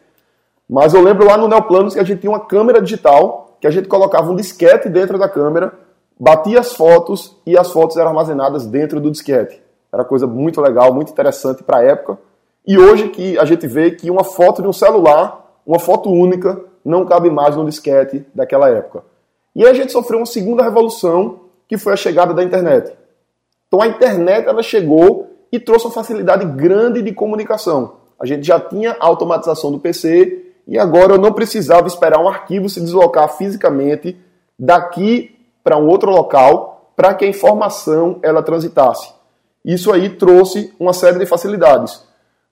Mas 0.68 0.94
eu 0.94 1.02
lembro 1.02 1.26
lá 1.26 1.36
no 1.36 1.48
Neoplanos 1.48 1.94
que 1.94 2.00
a 2.00 2.04
gente 2.04 2.20
tinha 2.20 2.30
uma 2.30 2.46
câmera 2.46 2.80
digital, 2.80 3.56
que 3.60 3.66
a 3.66 3.70
gente 3.70 3.88
colocava 3.88 4.30
um 4.30 4.36
disquete 4.36 4.88
dentro 4.88 5.18
da 5.18 5.28
câmera, 5.28 5.72
batia 6.20 6.60
as 6.60 6.74
fotos 6.74 7.34
e 7.46 7.56
as 7.56 7.72
fotos 7.72 7.96
eram 7.96 8.10
armazenadas 8.10 8.66
dentro 8.66 9.00
do 9.00 9.10
disquete. 9.10 9.58
Era 9.90 10.04
coisa 10.04 10.26
muito 10.26 10.60
legal, 10.60 10.92
muito 10.92 11.10
interessante 11.10 11.62
para 11.62 11.78
a 11.78 11.82
época. 11.82 12.18
E 12.66 12.78
hoje 12.78 13.08
que 13.08 13.38
a 13.38 13.46
gente 13.46 13.66
vê 13.66 13.90
que 13.92 14.10
uma 14.10 14.22
foto 14.22 14.60
de 14.60 14.68
um 14.68 14.72
celular, 14.72 15.60
uma 15.66 15.78
foto 15.78 16.10
única, 16.10 16.60
não 16.84 17.06
cabe 17.06 17.30
mais 17.30 17.56
no 17.56 17.64
disquete 17.64 18.26
daquela 18.34 18.68
época. 18.68 19.02
E 19.56 19.64
aí 19.64 19.70
a 19.70 19.74
gente 19.74 19.92
sofreu 19.92 20.18
uma 20.18 20.26
segunda 20.26 20.62
revolução 20.62 21.40
que 21.66 21.78
foi 21.78 21.94
a 21.94 21.96
chegada 21.96 22.34
da 22.34 22.44
internet. 22.44 22.92
Então 23.66 23.80
a 23.80 23.86
internet 23.86 24.46
ela 24.46 24.62
chegou 24.62 25.30
e 25.50 25.58
trouxe 25.58 25.86
uma 25.86 25.92
facilidade 25.92 26.44
grande 26.44 27.00
de 27.00 27.12
comunicação. 27.12 27.94
A 28.20 28.26
gente 28.26 28.46
já 28.46 28.60
tinha 28.60 28.94
a 29.00 29.06
automatização 29.06 29.72
do 29.72 29.80
PC 29.80 30.44
e 30.68 30.78
agora 30.78 31.14
eu 31.14 31.18
não 31.18 31.32
precisava 31.32 31.88
esperar 31.88 32.20
um 32.20 32.28
arquivo 32.28 32.68
se 32.68 32.80
deslocar 32.80 33.36
fisicamente 33.36 34.16
daqui 34.58 35.39
para 35.62 35.76
um 35.76 35.88
outro 35.88 36.10
local 36.10 36.92
para 36.96 37.14
que 37.14 37.24
a 37.24 37.28
informação 37.28 38.18
ela 38.22 38.42
transitasse. 38.42 39.12
Isso 39.64 39.92
aí 39.92 40.10
trouxe 40.10 40.74
uma 40.78 40.92
série 40.92 41.18
de 41.18 41.26
facilidades. 41.26 42.04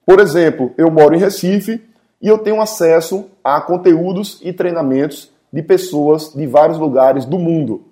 Por 0.05 0.19
exemplo, 0.19 0.71
eu 0.77 0.89
moro 0.89 1.15
em 1.15 1.19
Recife 1.19 1.83
e 2.21 2.27
eu 2.27 2.37
tenho 2.37 2.61
acesso 2.61 3.25
a 3.43 3.61
conteúdos 3.61 4.39
e 4.43 4.51
treinamentos 4.51 5.31
de 5.51 5.61
pessoas 5.61 6.33
de 6.33 6.45
vários 6.45 6.77
lugares 6.77 7.25
do 7.25 7.39
mundo. 7.39 7.83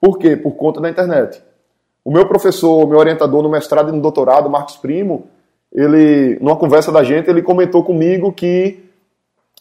Por 0.00 0.18
quê? 0.18 0.36
Por 0.36 0.52
conta 0.52 0.80
da 0.80 0.90
internet. 0.90 1.42
O 2.04 2.10
meu 2.10 2.26
professor, 2.26 2.86
meu 2.88 2.98
orientador 2.98 3.42
no 3.42 3.48
mestrado 3.48 3.90
e 3.90 3.92
no 3.92 4.00
doutorado, 4.00 4.50
Marcos 4.50 4.76
Primo, 4.76 5.26
ele, 5.72 6.38
numa 6.40 6.56
conversa 6.56 6.90
da 6.90 7.02
gente, 7.02 7.30
ele 7.30 7.42
comentou 7.42 7.84
comigo 7.84 8.32
que 8.32 8.82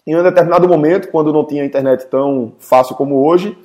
em 0.06 0.16
um 0.16 0.24
determinado 0.24 0.68
momento, 0.68 1.10
quando 1.10 1.32
não 1.32 1.46
tinha 1.46 1.64
internet 1.64 2.08
tão 2.08 2.54
fácil 2.58 2.96
como 2.96 3.24
hoje, 3.24 3.58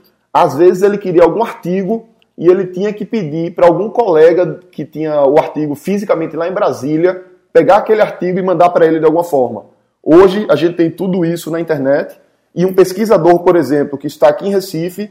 às 0.42 0.54
vezes 0.54 0.82
ele 0.82 0.98
queria 0.98 1.22
algum 1.22 1.42
artigo 1.42 2.06
e 2.36 2.46
ele 2.46 2.66
tinha 2.66 2.92
que 2.92 3.06
pedir 3.06 3.54
para 3.54 3.66
algum 3.66 3.88
colega 3.88 4.60
que 4.70 4.84
tinha 4.84 5.24
o 5.24 5.38
artigo 5.38 5.74
fisicamente 5.74 6.36
lá 6.36 6.46
em 6.46 6.52
Brasília 6.52 7.24
pegar 7.54 7.76
aquele 7.76 8.02
artigo 8.02 8.38
e 8.38 8.42
mandar 8.42 8.68
para 8.68 8.84
ele 8.84 8.98
de 8.98 9.06
alguma 9.06 9.24
forma. 9.24 9.64
Hoje 10.02 10.46
a 10.50 10.54
gente 10.54 10.76
tem 10.76 10.90
tudo 10.90 11.24
isso 11.24 11.50
na 11.50 11.58
internet 11.58 12.20
e 12.54 12.66
um 12.66 12.74
pesquisador, 12.74 13.38
por 13.38 13.56
exemplo, 13.56 13.96
que 13.96 14.06
está 14.06 14.28
aqui 14.28 14.46
em 14.46 14.50
Recife, 14.50 15.10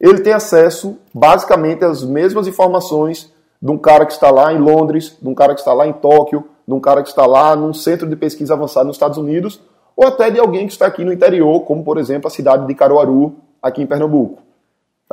ele 0.00 0.18
tem 0.22 0.32
acesso 0.32 0.98
basicamente 1.14 1.84
às 1.84 2.02
mesmas 2.02 2.48
informações 2.48 3.32
de 3.62 3.70
um 3.70 3.78
cara 3.78 4.04
que 4.04 4.12
está 4.12 4.32
lá 4.32 4.52
em 4.52 4.58
Londres, 4.58 5.16
de 5.22 5.28
um 5.28 5.34
cara 5.36 5.54
que 5.54 5.60
está 5.60 5.72
lá 5.72 5.86
em 5.86 5.92
Tóquio, 5.92 6.44
de 6.66 6.74
um 6.74 6.80
cara 6.80 7.00
que 7.04 7.10
está 7.10 7.24
lá 7.26 7.54
num 7.54 7.72
centro 7.72 8.08
de 8.08 8.16
pesquisa 8.16 8.54
avançado 8.54 8.88
nos 8.88 8.96
Estados 8.96 9.18
Unidos, 9.18 9.60
ou 9.96 10.08
até 10.08 10.30
de 10.30 10.40
alguém 10.40 10.66
que 10.66 10.72
está 10.72 10.86
aqui 10.86 11.04
no 11.04 11.12
interior, 11.12 11.60
como 11.60 11.84
por 11.84 11.96
exemplo 11.96 12.26
a 12.26 12.30
cidade 12.30 12.66
de 12.66 12.74
Caruaru, 12.74 13.36
aqui 13.62 13.80
em 13.80 13.86
Pernambuco. 13.86 14.43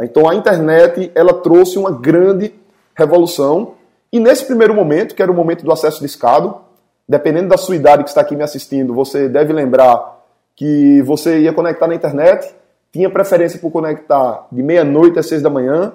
Então 0.03 0.27
a 0.29 0.35
internet 0.35 1.11
ela 1.13 1.33
trouxe 1.33 1.77
uma 1.77 1.91
grande 1.91 2.53
revolução 2.95 3.73
e 4.11 4.19
nesse 4.19 4.45
primeiro 4.45 4.73
momento, 4.73 5.15
que 5.15 5.21
era 5.21 5.31
o 5.31 5.35
momento 5.35 5.63
do 5.63 5.71
acesso 5.71 6.01
discado, 6.01 6.55
dependendo 7.07 7.49
da 7.49 7.57
sua 7.57 7.75
idade 7.75 8.03
que 8.03 8.09
está 8.09 8.21
aqui 8.21 8.35
me 8.35 8.43
assistindo, 8.43 8.93
você 8.93 9.29
deve 9.29 9.53
lembrar 9.53 10.19
que 10.55 11.01
você 11.03 11.39
ia 11.39 11.53
conectar 11.53 11.87
na 11.87 11.95
internet 11.95 12.53
tinha 12.91 13.09
preferência 13.09 13.57
por 13.57 13.71
conectar 13.71 14.47
de 14.51 14.61
meia-noite 14.61 15.17
às 15.17 15.25
seis 15.25 15.41
da 15.41 15.49
manhã, 15.49 15.93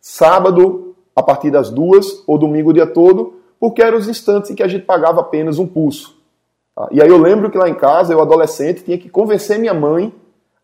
sábado 0.00 0.94
a 1.14 1.22
partir 1.22 1.50
das 1.50 1.70
duas 1.70 2.22
ou 2.26 2.36
domingo 2.36 2.70
o 2.70 2.74
dia 2.74 2.86
todo, 2.86 3.40
porque 3.58 3.82
eram 3.82 3.96
os 3.96 4.06
instantes 4.06 4.50
em 4.50 4.54
que 4.54 4.62
a 4.62 4.68
gente 4.68 4.84
pagava 4.84 5.22
apenas 5.22 5.58
um 5.58 5.66
pulso. 5.66 6.14
Tá? 6.74 6.88
E 6.90 7.00
aí 7.00 7.08
eu 7.08 7.16
lembro 7.16 7.50
que 7.50 7.56
lá 7.56 7.68
em 7.68 7.74
casa, 7.74 8.12
eu 8.12 8.20
adolescente, 8.20 8.84
tinha 8.84 8.98
que 8.98 9.08
convencer 9.08 9.58
minha 9.58 9.72
mãe 9.72 10.12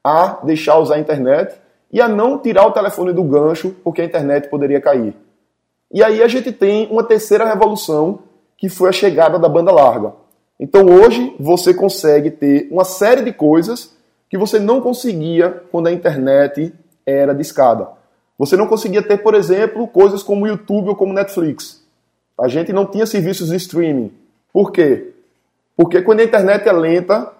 a 0.04 0.40
deixar 0.44 0.78
usar 0.78 0.96
a 0.96 0.98
internet 0.98 1.54
e 1.92 2.00
a 2.00 2.08
não 2.08 2.38
tirar 2.38 2.66
o 2.66 2.72
telefone 2.72 3.12
do 3.12 3.22
gancho 3.22 3.74
porque 3.84 4.00
a 4.00 4.04
internet 4.04 4.48
poderia 4.48 4.80
cair. 4.80 5.14
E 5.92 6.02
aí 6.02 6.22
a 6.22 6.28
gente 6.28 6.50
tem 6.50 6.88
uma 6.90 7.04
terceira 7.04 7.44
revolução, 7.44 8.20
que 8.56 8.68
foi 8.68 8.88
a 8.88 8.92
chegada 8.92 9.38
da 9.38 9.48
banda 9.48 9.70
larga. 9.70 10.14
Então 10.58 10.86
hoje 10.86 11.36
você 11.38 11.74
consegue 11.74 12.30
ter 12.30 12.68
uma 12.70 12.84
série 12.84 13.22
de 13.22 13.32
coisas 13.32 13.94
que 14.30 14.38
você 14.38 14.58
não 14.58 14.80
conseguia 14.80 15.62
quando 15.70 15.88
a 15.88 15.92
internet 15.92 16.72
era 17.04 17.34
discada. 17.34 17.88
Você 18.38 18.56
não 18.56 18.66
conseguia 18.66 19.02
ter, 19.02 19.18
por 19.18 19.34
exemplo, 19.34 19.86
coisas 19.86 20.22
como 20.22 20.46
YouTube 20.46 20.88
ou 20.88 20.96
como 20.96 21.12
Netflix. 21.12 21.82
A 22.40 22.48
gente 22.48 22.72
não 22.72 22.86
tinha 22.86 23.04
serviços 23.04 23.50
de 23.50 23.56
streaming. 23.56 24.12
Por 24.52 24.72
quê? 24.72 25.12
Porque 25.76 26.00
quando 26.00 26.20
a 26.20 26.24
internet 26.24 26.66
é 26.66 26.72
lenta, 26.72 27.30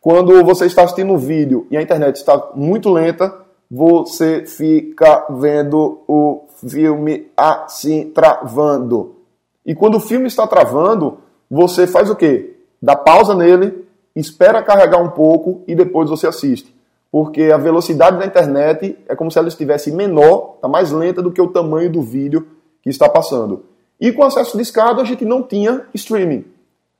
quando 0.00 0.44
você 0.44 0.66
está 0.66 0.84
assistindo 0.84 1.12
um 1.12 1.18
vídeo 1.18 1.66
e 1.70 1.76
a 1.76 1.82
internet 1.82 2.16
está 2.16 2.50
muito 2.54 2.92
lenta, 2.92 3.45
você 3.70 4.44
fica 4.46 5.26
vendo 5.30 6.00
o 6.06 6.44
filme 6.68 7.28
assim 7.36 8.10
travando. 8.10 9.16
E 9.64 9.74
quando 9.74 9.96
o 9.96 10.00
filme 10.00 10.26
está 10.28 10.46
travando, 10.46 11.18
você 11.50 11.86
faz 11.86 12.08
o 12.08 12.16
quê? 12.16 12.56
Dá 12.80 12.94
pausa 12.94 13.34
nele, 13.34 13.86
espera 14.14 14.62
carregar 14.62 15.02
um 15.02 15.10
pouco 15.10 15.62
e 15.66 15.74
depois 15.74 16.08
você 16.08 16.26
assiste. 16.26 16.74
Porque 17.10 17.44
a 17.44 17.56
velocidade 17.56 18.18
da 18.18 18.26
internet 18.26 18.96
é 19.08 19.16
como 19.16 19.30
se 19.30 19.38
ela 19.38 19.48
estivesse 19.48 19.90
menor, 19.90 20.54
está 20.56 20.68
mais 20.68 20.92
lenta 20.92 21.22
do 21.22 21.32
que 21.32 21.40
o 21.40 21.48
tamanho 21.48 21.90
do 21.90 22.02
vídeo 22.02 22.46
que 22.82 22.90
está 22.90 23.08
passando. 23.08 23.64
E 24.00 24.12
com 24.12 24.22
acesso 24.22 24.56
discado 24.56 25.00
a 25.00 25.04
gente 25.04 25.24
não 25.24 25.42
tinha 25.42 25.86
streaming. 25.94 26.44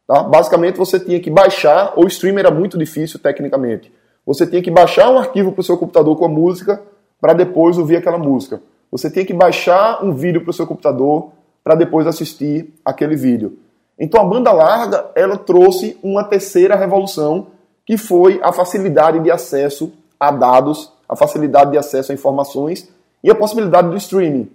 Tá? 0.07 0.23
Basicamente 0.23 0.79
você 0.79 0.99
tinha 0.99 1.21
que 1.21 1.31
baixar, 1.31 1.93
ou 1.97 2.07
streaming 2.07 2.41
era 2.41 2.51
muito 2.51 2.79
difícil 2.79 3.19
tecnicamente. 3.19 3.93
Você 4.27 4.45
tinha 4.47 4.61
que 4.61 4.71
baixar 4.71 5.09
um 5.11 5.19
arquivo 5.19 5.53
para 5.53 5.61
o 5.61 5.65
seu 5.65 5.79
computador 5.79 6.17
com 6.17 6.25
a 6.25 6.29
música 6.29 6.83
para 7.21 7.33
depois 7.33 7.79
ouvir 7.79 7.97
aquela 7.97 8.19
música. 8.19 8.61
Você 8.91 9.09
tinha 9.09 9.25
que 9.25 9.33
baixar 9.33 10.05
um 10.05 10.13
vídeo 10.13 10.41
para 10.43 10.51
o 10.51 10.55
seu 10.55 10.67
computador 10.67 11.31
para 11.63 11.77
depois 11.77 12.07
assistir 12.07 12.75
aquele 12.85 13.15
vídeo. 13.15 13.59
Então 13.99 14.21
a 14.21 14.25
banda 14.25 14.53
larga 14.53 15.11
ela 15.15 15.37
trouxe 15.37 15.97
uma 16.03 16.25
terceira 16.25 16.77
revolução 16.77 17.49
que 17.85 17.97
foi 17.97 18.41
a 18.43 18.53
facilidade 18.53 19.21
de 19.21 19.31
acesso 19.31 19.93
a 20.19 20.31
dados, 20.31 20.93
a 21.09 21.15
facilidade 21.15 21.71
de 21.71 21.79
acesso 21.79 22.11
a 22.11 22.15
informações 22.15 22.89
e 23.23 23.31
a 23.31 23.35
possibilidade 23.35 23.89
do 23.89 23.97
streaming. 23.97 24.51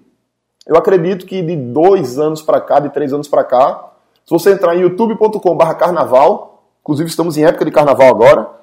Eu 0.67 0.75
acredito 0.75 1.25
que 1.25 1.41
de 1.41 1.55
dois 1.55 2.19
anos 2.19 2.41
para 2.41 2.61
cá, 2.61 2.79
de 2.79 2.89
três 2.89 3.13
anos 3.13 3.27
para 3.27 3.43
cá, 3.43 3.89
se 4.25 4.31
você 4.31 4.51
entrar 4.51 4.75
em 4.75 4.81
youtube.com/carnaval, 4.81 6.63
inclusive 6.81 7.09
estamos 7.09 7.37
em 7.37 7.45
época 7.45 7.65
de 7.65 7.71
carnaval 7.71 8.09
agora, 8.09 8.60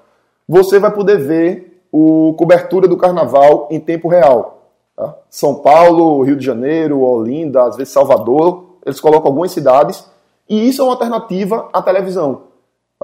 você 0.49 0.79
vai 0.79 0.91
poder 0.91 1.19
ver 1.19 1.83
o 1.93 2.35
cobertura 2.39 2.89
do 2.89 2.97
carnaval 2.97 3.69
em 3.71 3.79
tempo 3.79 4.09
real. 4.09 4.63
Tá? 4.97 5.15
São 5.29 5.57
Paulo, 5.57 6.23
Rio 6.23 6.37
de 6.37 6.45
Janeiro, 6.45 7.03
Olinda, 7.03 7.65
às 7.65 7.77
vezes 7.77 7.93
Salvador, 7.93 8.65
eles 8.85 9.01
colocam 9.01 9.29
algumas 9.29 9.53
cidades 9.53 10.09
e 10.49 10.69
isso 10.69 10.81
é 10.81 10.85
uma 10.85 10.95
alternativa 10.95 11.69
à 11.73 11.83
televisão. 11.83 12.43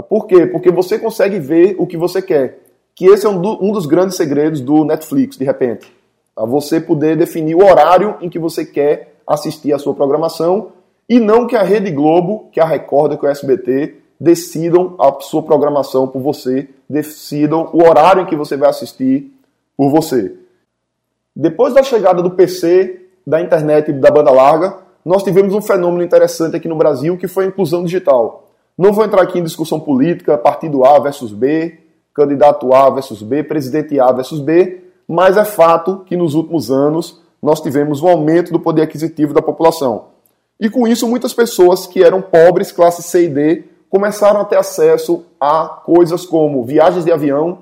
Por 0.09 0.27
quê? 0.27 0.47
Porque 0.47 0.71
você 0.71 0.99
consegue 0.99 1.39
ver 1.39 1.77
o 1.79 1.87
que 1.87 1.97
você 1.97 2.21
quer. 2.21 2.61
Que 2.95 3.07
esse 3.07 3.27
é 3.27 3.29
um, 3.29 3.41
do, 3.41 3.65
um 3.65 3.73
dos 3.73 3.87
grandes 3.87 4.17
segredos 4.17 4.61
do 4.61 4.85
Netflix, 4.85 5.37
de 5.37 5.45
repente. 5.45 5.93
Tá? 6.35 6.45
Você 6.45 6.81
poder 6.81 7.17
definir 7.17 7.55
o 7.55 7.65
horário 7.65 8.17
em 8.21 8.29
que 8.29 8.39
você 8.39 8.65
quer 8.65 9.15
assistir 9.27 9.73
a 9.73 9.79
sua 9.79 9.95
programação 9.95 10.73
e 11.09 11.21
não 11.21 11.47
que 11.47 11.57
a 11.57 11.63
Rede 11.63 11.91
Globo, 11.91 12.49
que 12.51 12.61
a 12.61 12.65
Record, 12.65 13.19
que 13.19 13.27
o 13.27 13.29
SBT 13.29 14.04
decidam 14.19 14.95
a 14.99 15.21
sua 15.21 15.43
programação 15.43 16.07
por 16.07 16.21
você, 16.21 16.69
decidam 16.89 17.71
o 17.73 17.83
horário 17.83 18.23
em 18.23 18.27
que 18.27 18.37
você 18.37 18.57
vai 18.57 18.71
assistir 18.71 19.33
por 19.77 19.91
você. 19.91 20.35
Depois 21.35 21.75
da 21.75 21.83
chegada 21.83 22.23
do 22.23 22.31
PC, 22.31 23.07
da 23.27 23.41
internet 23.41 23.91
e 23.91 23.93
da 23.93 24.11
banda 24.11 24.31
larga, 24.31 24.79
nós 25.05 25.23
tivemos 25.23 25.55
um 25.55 25.61
fenômeno 25.61 26.03
interessante 26.03 26.57
aqui 26.57 26.69
no 26.69 26.77
Brasil 26.77 27.17
que 27.19 27.29
foi 27.29 27.45
a 27.45 27.49
inclusão 27.49 27.85
digital. 27.85 28.49
Não 28.77 28.93
vou 28.93 29.05
entrar 29.05 29.23
aqui 29.23 29.39
em 29.39 29.45
discussão 29.45 29.79
política, 29.79 30.39
partido 30.39 30.85
A 30.85 30.99
versus 30.99 31.33
B, 31.33 31.79
candidato 32.15 32.73
A 32.73 32.89
versus 32.91 33.23
B, 33.23 33.43
presidente 33.43 33.99
A 33.99 34.11
versus 34.13 34.41
B, 34.41 34.83
mas 35.07 35.37
é 35.37 35.45
fato 35.45 36.03
que 36.07 36.17
nos 36.17 36.35
últimos 36.35 36.71
anos 36.71 37.21
nós 37.43 37.61
tivemos 37.61 38.03
um 38.03 38.09
aumento 38.09 38.53
do 38.53 38.59
poder 38.59 38.83
aquisitivo 38.83 39.35
da 39.35 39.43
população. 39.43 40.07
E 40.59 40.71
com 40.71 40.87
isso, 40.87 41.09
muitas 41.09 41.35
pessoas 41.35 41.87
que 41.87 42.03
eram 42.03 42.23
pobres, 42.23 42.73
classe 42.73 43.03
C 43.03 43.25
e 43.25 43.29
D, 43.29 43.65
começaram 43.95 44.41
a 44.41 44.45
ter 44.45 44.57
acesso 44.57 45.25
a 45.39 45.69
coisas 45.69 46.27
como 46.27 46.65
viagens 46.65 47.05
de 47.05 47.13
avião, 47.13 47.59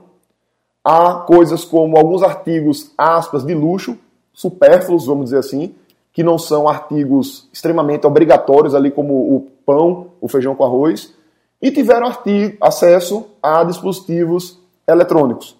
a 0.82 1.16
coisas 1.26 1.62
como 1.62 1.98
alguns 1.98 2.22
artigos, 2.22 2.90
aspas, 2.96 3.44
de 3.44 3.52
luxo, 3.52 3.98
supérfluos, 4.32 5.04
vamos 5.04 5.26
dizer 5.26 5.36
assim, 5.36 5.74
que 6.10 6.22
não 6.22 6.38
são 6.38 6.66
artigos 6.66 7.50
extremamente 7.52 8.06
obrigatórios, 8.06 8.74
ali 8.74 8.90
como 8.90 9.12
o 9.12 9.46
pão, 9.66 10.06
o 10.22 10.26
feijão 10.26 10.54
com 10.54 10.64
arroz, 10.64 11.12
e 11.60 11.70
tiveram 11.70 12.06
artigo, 12.06 12.56
acesso 12.62 13.26
a 13.42 13.62
dispositivos 13.62 14.58
eletrônicos, 14.88 15.54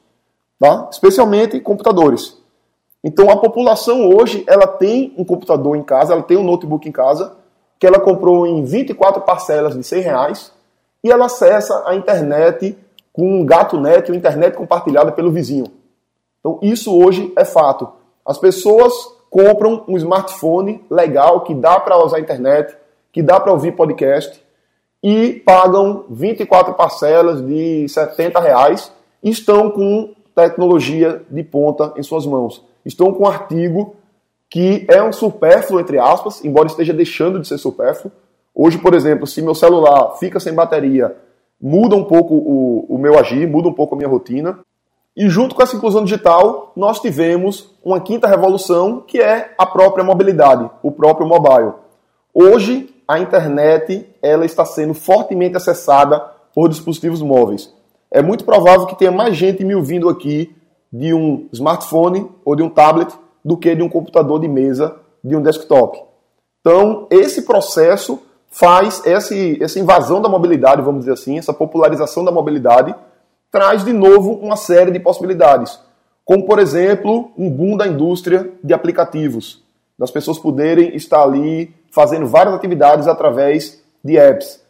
tá? 0.58 0.88
especialmente 0.90 1.60
computadores. 1.60 2.38
Então 3.04 3.28
a 3.28 3.36
população 3.36 4.08
hoje 4.08 4.42
ela 4.46 4.66
tem 4.66 5.12
um 5.18 5.24
computador 5.24 5.76
em 5.76 5.82
casa, 5.82 6.14
ela 6.14 6.22
tem 6.22 6.38
um 6.38 6.42
notebook 6.42 6.88
em 6.88 6.92
casa, 6.92 7.36
que 7.78 7.86
ela 7.86 8.00
comprou 8.00 8.46
em 8.46 8.64
24 8.64 9.20
parcelas 9.20 9.76
de 9.76 9.84
100 9.84 10.00
reais, 10.00 10.61
e 11.02 11.10
ela 11.10 11.26
acessa 11.26 11.82
a 11.86 11.94
internet 11.94 12.76
com 13.12 13.40
um 13.40 13.44
gato 13.44 13.78
net, 13.78 14.10
ou 14.10 14.16
internet 14.16 14.56
compartilhada 14.56 15.12
pelo 15.12 15.30
vizinho. 15.30 15.66
Então 16.40 16.58
isso 16.62 16.96
hoje 16.96 17.32
é 17.36 17.44
fato. 17.44 17.88
As 18.24 18.38
pessoas 18.38 18.92
compram 19.30 19.84
um 19.88 19.96
smartphone 19.96 20.84
legal 20.90 21.40
que 21.40 21.54
dá 21.54 21.78
para 21.80 22.02
usar 22.02 22.18
a 22.18 22.20
internet, 22.20 22.76
que 23.12 23.22
dá 23.22 23.38
para 23.38 23.52
ouvir 23.52 23.72
podcast 23.72 24.42
e 25.02 25.42
pagam 25.44 26.04
24 26.08 26.74
parcelas 26.74 27.44
de 27.44 27.88
70 27.88 28.40
reais 28.40 28.92
e 29.22 29.30
estão 29.30 29.70
com 29.70 30.14
tecnologia 30.34 31.22
de 31.28 31.42
ponta 31.42 31.92
em 31.96 32.02
suas 32.02 32.24
mãos. 32.24 32.64
Estão 32.84 33.12
com 33.12 33.24
um 33.24 33.28
artigo 33.28 33.96
que 34.48 34.84
é 34.88 35.02
um 35.02 35.12
supérfluo, 35.12 35.80
entre 35.80 35.98
aspas, 35.98 36.44
embora 36.44 36.66
esteja 36.66 36.92
deixando 36.92 37.40
de 37.40 37.48
ser 37.48 37.58
supérfluo. 37.58 38.12
Hoje, 38.54 38.78
por 38.78 38.94
exemplo, 38.94 39.26
se 39.26 39.40
meu 39.40 39.54
celular 39.54 40.16
fica 40.18 40.38
sem 40.38 40.54
bateria, 40.54 41.16
muda 41.60 41.96
um 41.96 42.04
pouco 42.04 42.34
o, 42.34 42.86
o 42.88 42.98
meu 42.98 43.18
agir, 43.18 43.46
muda 43.48 43.68
um 43.68 43.72
pouco 43.72 43.94
a 43.94 43.98
minha 43.98 44.08
rotina. 44.08 44.58
E 45.16 45.28
junto 45.28 45.54
com 45.54 45.62
essa 45.62 45.76
inclusão 45.76 46.04
digital, 46.04 46.72
nós 46.74 47.00
tivemos 47.00 47.74
uma 47.84 48.00
quinta 48.00 48.26
revolução, 48.26 49.00
que 49.00 49.20
é 49.20 49.54
a 49.58 49.66
própria 49.66 50.04
mobilidade, 50.04 50.70
o 50.82 50.90
próprio 50.90 51.26
mobile. 51.26 51.72
Hoje, 52.32 52.88
a 53.06 53.18
internet 53.18 54.06
ela 54.22 54.44
está 54.44 54.64
sendo 54.64 54.94
fortemente 54.94 55.56
acessada 55.56 56.18
por 56.54 56.68
dispositivos 56.68 57.20
móveis. 57.20 57.72
É 58.10 58.22
muito 58.22 58.44
provável 58.44 58.86
que 58.86 58.98
tenha 58.98 59.10
mais 59.10 59.36
gente 59.36 59.64
me 59.64 59.74
ouvindo 59.74 60.08
aqui 60.08 60.54
de 60.92 61.14
um 61.14 61.48
smartphone 61.52 62.30
ou 62.44 62.54
de 62.54 62.62
um 62.62 62.68
tablet 62.68 63.12
do 63.44 63.56
que 63.56 63.74
de 63.74 63.82
um 63.82 63.88
computador 63.88 64.38
de 64.38 64.48
mesa, 64.48 64.96
de 65.24 65.34
um 65.34 65.42
desktop. 65.42 65.98
Então, 66.60 67.06
esse 67.10 67.42
processo 67.42 68.20
faz 68.52 69.02
essa, 69.06 69.34
essa 69.60 69.80
invasão 69.80 70.20
da 70.20 70.28
mobilidade, 70.28 70.82
vamos 70.82 71.00
dizer 71.00 71.14
assim, 71.14 71.38
essa 71.38 71.54
popularização 71.54 72.22
da 72.22 72.30
mobilidade, 72.30 72.94
traz 73.50 73.82
de 73.82 73.94
novo 73.94 74.34
uma 74.34 74.56
série 74.56 74.90
de 74.90 75.00
possibilidades, 75.00 75.80
como 76.24 76.46
por 76.46 76.58
exemplo 76.58 77.32
um 77.36 77.50
boom 77.50 77.76
da 77.78 77.86
indústria 77.88 78.50
de 78.62 78.74
aplicativos, 78.74 79.64
das 79.98 80.10
pessoas 80.10 80.38
poderem 80.38 80.94
estar 80.94 81.22
ali 81.22 81.74
fazendo 81.90 82.26
várias 82.26 82.54
atividades 82.54 83.08
através 83.08 83.82
de 84.04 84.18
apps. 84.18 84.60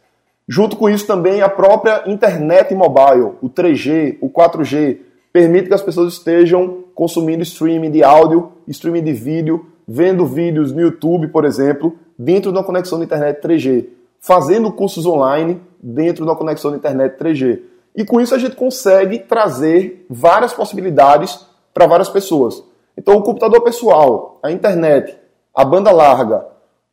Junto 0.47 0.77
com 0.77 0.89
isso 0.89 1.05
também 1.05 1.41
a 1.41 1.49
própria 1.49 2.03
internet 2.05 2.73
mobile, 2.73 3.33
o 3.41 3.49
3G, 3.49 4.17
o 4.21 4.29
4G, 4.29 4.97
permite 5.31 5.67
que 5.67 5.73
as 5.73 5.81
pessoas 5.81 6.13
estejam 6.13 6.83
consumindo 6.95 7.43
streaming 7.43 7.91
de 7.91 8.03
áudio, 8.03 8.51
streaming 8.67 9.03
de 9.03 9.13
vídeo, 9.13 9.65
vendo 9.85 10.25
vídeos 10.25 10.71
no 10.71 10.81
YouTube, 10.81 11.27
por 11.27 11.43
exemplo, 11.43 11.97
dentro 12.23 12.51
de 12.51 12.57
uma 12.57 12.63
conexão 12.63 12.97
de 12.97 13.05
internet 13.05 13.41
3G, 13.41 13.87
fazendo 14.19 14.71
cursos 14.71 15.05
online 15.05 15.61
dentro 15.81 16.23
de 16.23 16.29
uma 16.29 16.37
conexão 16.37 16.71
de 16.71 16.77
internet 16.77 17.17
3G. 17.21 17.61
E 17.95 18.05
com 18.05 18.21
isso 18.21 18.33
a 18.33 18.37
gente 18.37 18.55
consegue 18.55 19.19
trazer 19.19 20.05
várias 20.09 20.53
possibilidades 20.53 21.45
para 21.73 21.85
várias 21.85 22.09
pessoas. 22.09 22.63
Então, 22.97 23.15
o 23.15 23.23
computador 23.23 23.61
pessoal, 23.61 24.39
a 24.41 24.51
internet, 24.51 25.17
a 25.53 25.65
banda 25.65 25.91
larga, 25.91 26.45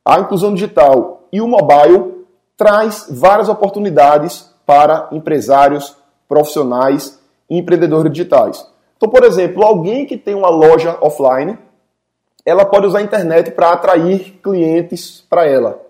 a 0.04 0.18
inclusão 0.18 0.52
digital 0.52 1.28
e 1.32 1.40
o 1.40 1.46
mobile 1.46 2.24
traz 2.56 3.06
várias 3.10 3.48
oportunidades 3.48 4.50
para 4.66 5.08
empresários, 5.12 5.96
profissionais 6.28 7.20
e 7.48 7.58
empreendedores 7.58 8.12
digitais. 8.12 8.66
Então, 8.96 9.08
por 9.08 9.24
exemplo, 9.24 9.62
alguém 9.62 10.04
que 10.06 10.16
tem 10.16 10.34
uma 10.34 10.50
loja 10.50 10.98
offline, 11.00 11.58
ela 12.44 12.64
pode 12.64 12.86
usar 12.86 12.98
a 12.98 13.02
internet 13.02 13.50
para 13.50 13.72
atrair 13.72 14.38
clientes 14.42 15.24
para 15.28 15.46
ela. 15.46 15.80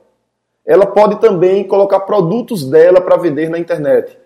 Ela 0.67 0.87
pode 0.87 1.21
também 1.21 1.65
colocar 1.65 2.01
produtos 2.01 2.65
dela 2.65 3.01
para 3.01 3.17
vender 3.17 3.49
na 3.49 3.59
internet. 3.59 4.17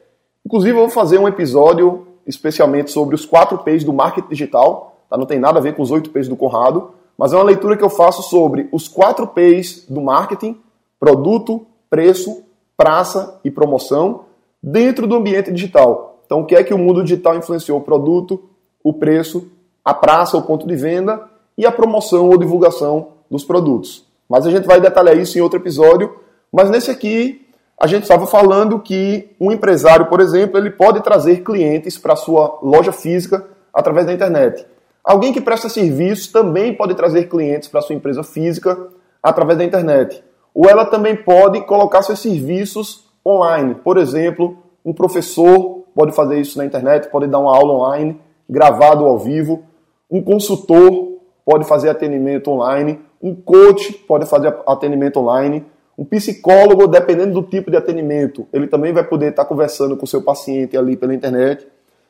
Inclusive, 0.44 0.72
eu 0.72 0.82
vou 0.82 0.88
fazer 0.88 1.18
um 1.18 1.28
episódio 1.28 2.06
especialmente 2.26 2.90
sobre 2.90 3.14
os 3.14 3.24
quatro 3.24 3.58
P's 3.58 3.84
do 3.84 3.92
marketing 3.92 4.28
digital. 4.28 4.96
Tá? 5.08 5.16
Não 5.16 5.26
tem 5.26 5.38
nada 5.38 5.58
a 5.58 5.62
ver 5.62 5.74
com 5.74 5.82
os 5.82 5.90
oito 5.90 6.10
P's 6.10 6.28
do 6.28 6.36
Conrado, 6.36 6.92
mas 7.16 7.32
é 7.32 7.36
uma 7.36 7.44
leitura 7.44 7.76
que 7.76 7.84
eu 7.84 7.90
faço 7.90 8.22
sobre 8.22 8.68
os 8.72 8.88
quatro 8.88 9.26
P's 9.26 9.86
do 9.88 10.00
marketing: 10.00 10.58
produto, 10.98 11.66
preço, 11.88 12.42
praça 12.76 13.40
e 13.44 13.50
promoção 13.50 14.24
dentro 14.62 15.06
do 15.06 15.16
ambiente 15.16 15.52
digital. 15.52 16.18
Então, 16.26 16.40
o 16.40 16.46
que 16.46 16.56
é 16.56 16.64
que 16.64 16.74
o 16.74 16.78
mundo 16.78 17.02
digital 17.02 17.36
influenciou? 17.36 17.78
O 17.78 17.82
produto, 17.82 18.42
o 18.82 18.92
preço, 18.92 19.50
a 19.84 19.92
praça, 19.92 20.36
o 20.36 20.42
ponto 20.42 20.66
de 20.66 20.74
venda 20.74 21.33
e 21.56 21.66
a 21.66 21.72
promoção 21.72 22.28
ou 22.28 22.38
divulgação 22.38 23.08
dos 23.30 23.44
produtos. 23.44 24.06
Mas 24.28 24.46
a 24.46 24.50
gente 24.50 24.66
vai 24.66 24.80
detalhar 24.80 25.16
isso 25.16 25.38
em 25.38 25.40
outro 25.40 25.58
episódio. 25.58 26.16
Mas 26.52 26.70
nesse 26.70 26.90
aqui 26.90 27.46
a 27.78 27.86
gente 27.86 28.02
estava 28.02 28.26
falando 28.26 28.78
que 28.78 29.30
um 29.40 29.50
empresário, 29.50 30.06
por 30.06 30.20
exemplo, 30.20 30.58
ele 30.58 30.70
pode 30.70 31.02
trazer 31.02 31.42
clientes 31.42 31.98
para 31.98 32.16
sua 32.16 32.58
loja 32.62 32.92
física 32.92 33.44
através 33.72 34.06
da 34.06 34.12
internet. 34.12 34.64
Alguém 35.02 35.32
que 35.32 35.40
presta 35.40 35.68
serviços 35.68 36.28
também 36.28 36.72
pode 36.72 36.94
trazer 36.94 37.28
clientes 37.28 37.68
para 37.68 37.82
sua 37.82 37.94
empresa 37.94 38.22
física 38.22 38.88
através 39.22 39.58
da 39.58 39.64
internet. 39.64 40.22
Ou 40.54 40.68
ela 40.68 40.86
também 40.86 41.16
pode 41.16 41.60
colocar 41.62 42.02
seus 42.02 42.20
serviços 42.20 43.04
online. 43.26 43.74
Por 43.74 43.98
exemplo, 43.98 44.56
um 44.84 44.92
professor 44.92 45.84
pode 45.94 46.12
fazer 46.12 46.40
isso 46.40 46.56
na 46.58 46.64
internet, 46.64 47.10
pode 47.10 47.26
dar 47.26 47.38
uma 47.38 47.54
aula 47.54 47.72
online, 47.72 48.20
gravado 48.48 49.04
ao 49.04 49.18
vivo. 49.18 49.64
Um 50.10 50.22
consultor 50.22 51.13
pode 51.44 51.64
fazer 51.64 51.90
atendimento 51.90 52.50
online. 52.50 53.00
Um 53.22 53.34
coach 53.34 53.92
pode 53.92 54.26
fazer 54.26 54.54
atendimento 54.66 55.18
online. 55.18 55.64
Um 55.96 56.04
psicólogo, 56.04 56.88
dependendo 56.88 57.34
do 57.34 57.42
tipo 57.42 57.70
de 57.70 57.76
atendimento, 57.76 58.46
ele 58.52 58.66
também 58.66 58.92
vai 58.92 59.04
poder 59.04 59.30
estar 59.30 59.44
conversando 59.44 59.96
com 59.96 60.04
o 60.04 60.08
seu 60.08 60.22
paciente 60.22 60.76
ali 60.76 60.96
pela 60.96 61.14
internet. 61.14 61.66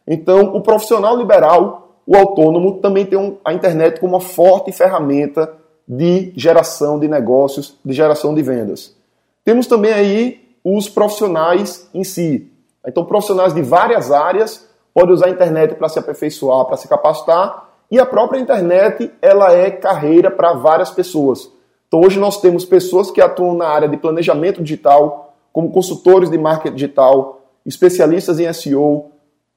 Então, 0.06 0.54
o 0.54 0.60
profissional 0.60 1.16
liberal, 1.16 1.98
o 2.06 2.16
autônomo, 2.16 2.78
também 2.78 3.04
tem 3.04 3.38
a 3.44 3.52
internet 3.52 4.00
como 4.00 4.14
uma 4.14 4.20
forte 4.20 4.72
ferramenta 4.72 5.52
de 5.86 6.32
geração 6.34 6.98
de 6.98 7.06
negócios, 7.08 7.78
de 7.84 7.92
geração 7.92 8.34
de 8.34 8.42
vendas. 8.42 8.96
Temos 9.44 9.66
também 9.66 9.92
aí 9.92 10.40
os 10.64 10.88
profissionais 10.88 11.88
em 11.92 12.04
si. 12.04 12.50
Então, 12.86 13.04
profissionais 13.04 13.54
de 13.54 13.60
várias 13.60 14.10
áreas 14.10 14.66
podem 14.94 15.12
usar 15.12 15.26
a 15.26 15.30
internet 15.30 15.74
para 15.74 15.88
se 15.88 15.98
aperfeiçoar, 15.98 16.64
para 16.64 16.76
se 16.76 16.88
capacitar, 16.88 17.63
e 17.90 17.98
a 17.98 18.06
própria 18.06 18.40
internet 18.40 19.10
ela 19.20 19.52
é 19.52 19.70
carreira 19.70 20.30
para 20.30 20.52
várias 20.52 20.90
pessoas. 20.90 21.50
Então 21.86 22.00
hoje 22.00 22.18
nós 22.18 22.40
temos 22.40 22.64
pessoas 22.64 23.10
que 23.10 23.20
atuam 23.20 23.54
na 23.54 23.68
área 23.68 23.88
de 23.88 23.96
planejamento 23.96 24.62
digital, 24.62 25.34
como 25.52 25.70
consultores 25.70 26.30
de 26.30 26.38
marketing 26.38 26.74
digital, 26.74 27.42
especialistas 27.64 28.40
em 28.40 28.52
SEO, 28.52 29.10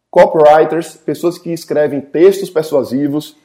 copywriters, 0.10 0.96
pessoas 0.96 1.38
que 1.38 1.52
escrevem 1.52 2.00
textos 2.00 2.50
persuasivos, 2.50 3.36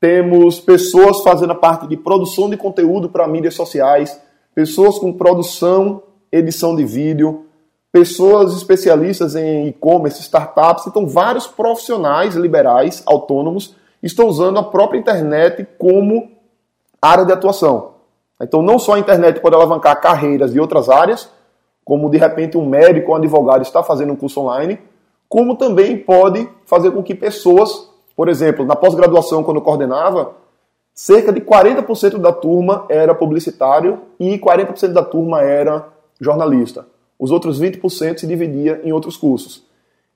temos 0.00 0.58
pessoas 0.58 1.22
fazendo 1.22 1.52
a 1.52 1.54
parte 1.54 1.86
de 1.86 1.96
produção 1.96 2.50
de 2.50 2.56
conteúdo 2.56 3.08
para 3.08 3.28
mídias 3.28 3.54
sociais, 3.54 4.20
pessoas 4.52 4.98
com 4.98 5.12
produção, 5.12 6.02
edição 6.32 6.74
de 6.74 6.84
vídeo, 6.84 7.46
pessoas 7.92 8.56
especialistas 8.56 9.36
em 9.36 9.68
e-commerce, 9.68 10.20
startups, 10.22 10.86
então 10.86 11.06
vários 11.06 11.46
profissionais 11.46 12.34
liberais, 12.34 13.02
autônomos, 13.06 13.76
estão 14.02 14.26
usando 14.26 14.58
a 14.58 14.62
própria 14.62 14.98
internet 14.98 15.66
como 15.78 16.30
área 17.00 17.24
de 17.24 17.32
atuação. 17.32 17.92
Então, 18.40 18.62
não 18.62 18.78
só 18.78 18.94
a 18.94 18.98
internet 18.98 19.40
pode 19.40 19.54
alavancar 19.54 20.00
carreiras 20.00 20.52
de 20.52 20.60
outras 20.60 20.88
áreas, 20.88 21.30
como 21.84 22.10
de 22.10 22.18
repente 22.18 22.56
um 22.56 22.66
médico 22.66 23.08
ou 23.08 23.14
um 23.14 23.18
advogado 23.18 23.62
está 23.62 23.82
fazendo 23.82 24.12
um 24.12 24.16
curso 24.16 24.40
online, 24.40 24.78
como 25.28 25.56
também 25.56 25.96
pode 25.96 26.48
fazer 26.66 26.90
com 26.90 27.02
que 27.02 27.14
pessoas, 27.14 27.88
por 28.16 28.28
exemplo, 28.28 28.64
na 28.64 28.76
pós-graduação, 28.76 29.42
quando 29.42 29.58
eu 29.58 29.62
coordenava, 29.62 30.32
cerca 30.94 31.32
de 31.32 31.40
40% 31.40 32.18
da 32.18 32.32
turma 32.32 32.84
era 32.88 33.14
publicitário 33.14 34.00
e 34.18 34.38
40% 34.38 34.92
da 34.92 35.02
turma 35.02 35.40
era 35.40 35.88
jornalista. 36.20 36.86
Os 37.18 37.30
outros 37.30 37.60
20% 37.60 38.18
se 38.18 38.26
dividia 38.26 38.80
em 38.84 38.92
outros 38.92 39.16
cursos. 39.16 39.64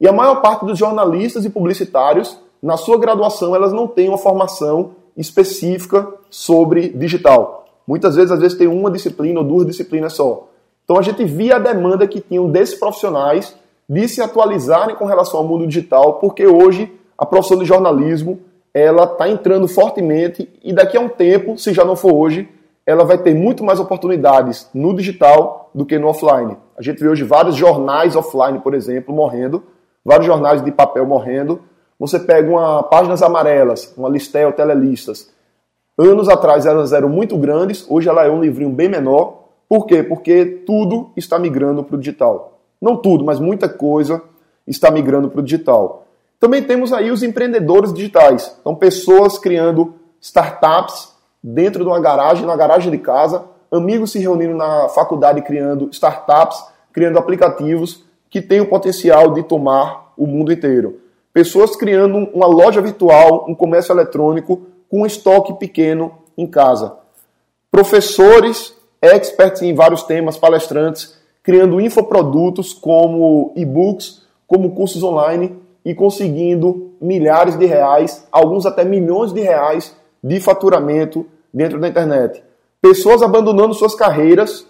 E 0.01 0.07
a 0.07 0.13
maior 0.13 0.43
parte 0.43 0.67
dos 0.67 0.79
jornalistas 0.79 1.45
e 1.45 1.51
publicitários, 1.51 2.39
na 2.63 2.77
sua 2.77 2.99
graduação, 2.99 3.55
elas 3.55 3.73
não 3.73 3.87
têm 3.87 4.09
uma 4.09 4.19
formação 4.19 4.93
específica 5.17 6.07
sobre 6.31 6.89
digital. 6.89 7.67
Muitas 7.87 8.17
vezes, 8.17 8.33
às 8.33 8.41
vezes, 8.41 8.59
tem 8.59 8.67
uma 8.67 8.91
disciplina 8.91 9.41
ou 9.41 9.47
duas 9.47 9.67
disciplinas 9.67 10.15
só. 10.15 10.49
Então 10.85 10.99
a 10.99 11.03
gente 11.03 11.25
via 11.25 11.57
a 11.57 11.59
demanda 11.59 12.07
que 12.07 12.21
tinham 12.21 12.49
desses 12.49 12.79
profissionais 12.79 13.57
de 13.89 14.09
se 14.09 14.23
atualizarem 14.23 14.95
com 14.95 15.05
relação 15.05 15.41
ao 15.41 15.47
mundo 15.47 15.67
digital, 15.67 16.15
porque 16.15 16.47
hoje 16.47 16.93
a 17.19 17.27
profissão 17.27 17.59
de 17.59 17.65
jornalismo 17.65 18.39
ela 18.73 19.05
está 19.05 19.29
entrando 19.29 19.67
fortemente 19.67 20.49
e 20.63 20.73
daqui 20.73 20.97
a 20.97 21.01
um 21.01 21.09
tempo, 21.09 21.57
se 21.59 21.73
já 21.73 21.85
não 21.85 21.97
for 21.97 22.13
hoje, 22.13 22.49
ela 22.85 23.05
vai 23.05 23.19
ter 23.19 23.35
muito 23.35 23.65
mais 23.65 23.81
oportunidades 23.81 24.69
no 24.73 24.95
digital 24.95 25.71
do 25.75 25.85
que 25.85 25.99
no 25.99 26.09
offline. 26.09 26.57
A 26.77 26.83
gente 26.83 27.03
vê 27.03 27.09
hoje 27.09 27.25
vários 27.25 27.57
jornais 27.57 28.15
offline, 28.15 28.61
por 28.61 28.75
exemplo, 28.75 29.15
morrendo, 29.15 29.65
vários 30.05 30.27
jornais 30.27 30.63
de 30.63 30.71
papel 30.71 31.05
morrendo. 31.05 31.61
Você 31.99 32.19
pega 32.19 32.51
uma 32.51 32.83
páginas 32.83 33.23
amarelas, 33.23 33.93
uma 33.97 34.09
listel, 34.09 34.53
telelistas, 34.53 35.31
Anos 35.99 36.29
atrás 36.29 36.67
elas 36.67 36.93
eram 36.93 37.09
muito 37.09 37.39
grandes, 37.39 37.87
hoje 37.89 38.07
ela 38.07 38.23
é 38.27 38.31
um 38.31 38.41
livrinho 38.41 38.69
bem 38.69 38.87
menor. 38.87 39.45
Por 39.67 39.87
quê? 39.87 40.03
Porque 40.03 40.45
tudo 40.67 41.11
está 41.17 41.39
migrando 41.39 41.83
para 41.83 41.97
o 41.97 41.99
digital. 41.99 42.59
Não 42.81 42.99
tudo, 42.99 43.25
mas 43.25 43.41
muita 43.41 43.67
coisa 43.67 44.23
está 44.67 44.91
migrando 44.91 45.31
para 45.31 45.41
o 45.41 45.43
digital. 45.43 46.05
Também 46.39 46.63
temos 46.63 46.93
aí 46.93 47.11
os 47.11 47.23
empreendedores 47.23 47.95
digitais. 47.95 48.55
Então, 48.61 48.75
pessoas 48.75 49.39
criando 49.39 49.95
startups 50.21 51.15
dentro 51.43 51.83
de 51.83 51.89
uma 51.89 51.99
garagem, 51.99 52.45
na 52.45 52.57
garagem 52.57 52.93
de 52.93 52.99
casa, 52.99 53.45
amigos 53.73 54.13
se 54.13 54.19
reunindo 54.19 54.55
na 54.55 54.91
faculdade 54.91 55.41
criando 55.41 55.89
startups, 55.91 56.63
criando 56.93 57.19
aplicativos 57.19 58.05
que 58.29 58.43
têm 58.43 58.61
o 58.61 58.69
potencial 58.69 59.33
de 59.33 59.43
tomar 59.43 60.13
o 60.15 60.27
mundo 60.27 60.53
inteiro. 60.53 61.01
Pessoas 61.37 61.77
criando 61.77 62.17
uma 62.33 62.47
loja 62.47 62.81
virtual, 62.81 63.45
um 63.47 63.55
comércio 63.55 63.93
eletrônico 63.93 64.63
com 64.89 65.03
um 65.03 65.07
estoque 65.07 65.53
pequeno 65.59 66.13
em 66.35 66.47
casa. 66.47 66.97
Professores, 67.71 68.75
experts 69.03 69.61
em 69.61 69.75
vários 69.75 70.03
temas, 70.05 70.39
palestrantes, 70.39 71.15
criando 71.43 71.79
infoprodutos 71.79 72.73
como 72.73 73.53
e-books, 73.55 74.23
como 74.47 74.75
cursos 74.75 75.03
online 75.03 75.55
e 75.85 75.95
conseguindo 75.95 76.93
milhares 76.99 77.59
de 77.59 77.67
reais, 77.67 78.27
alguns 78.33 78.65
até 78.65 78.83
milhões 78.83 79.31
de 79.31 79.43
reais 79.43 79.95
de 80.25 80.41
faturamento 80.41 81.27
dentro 81.53 81.79
da 81.79 81.89
internet. 81.89 82.43
Pessoas 82.81 83.21
abandonando 83.21 83.75
suas 83.75 83.95
carreiras 83.95 84.67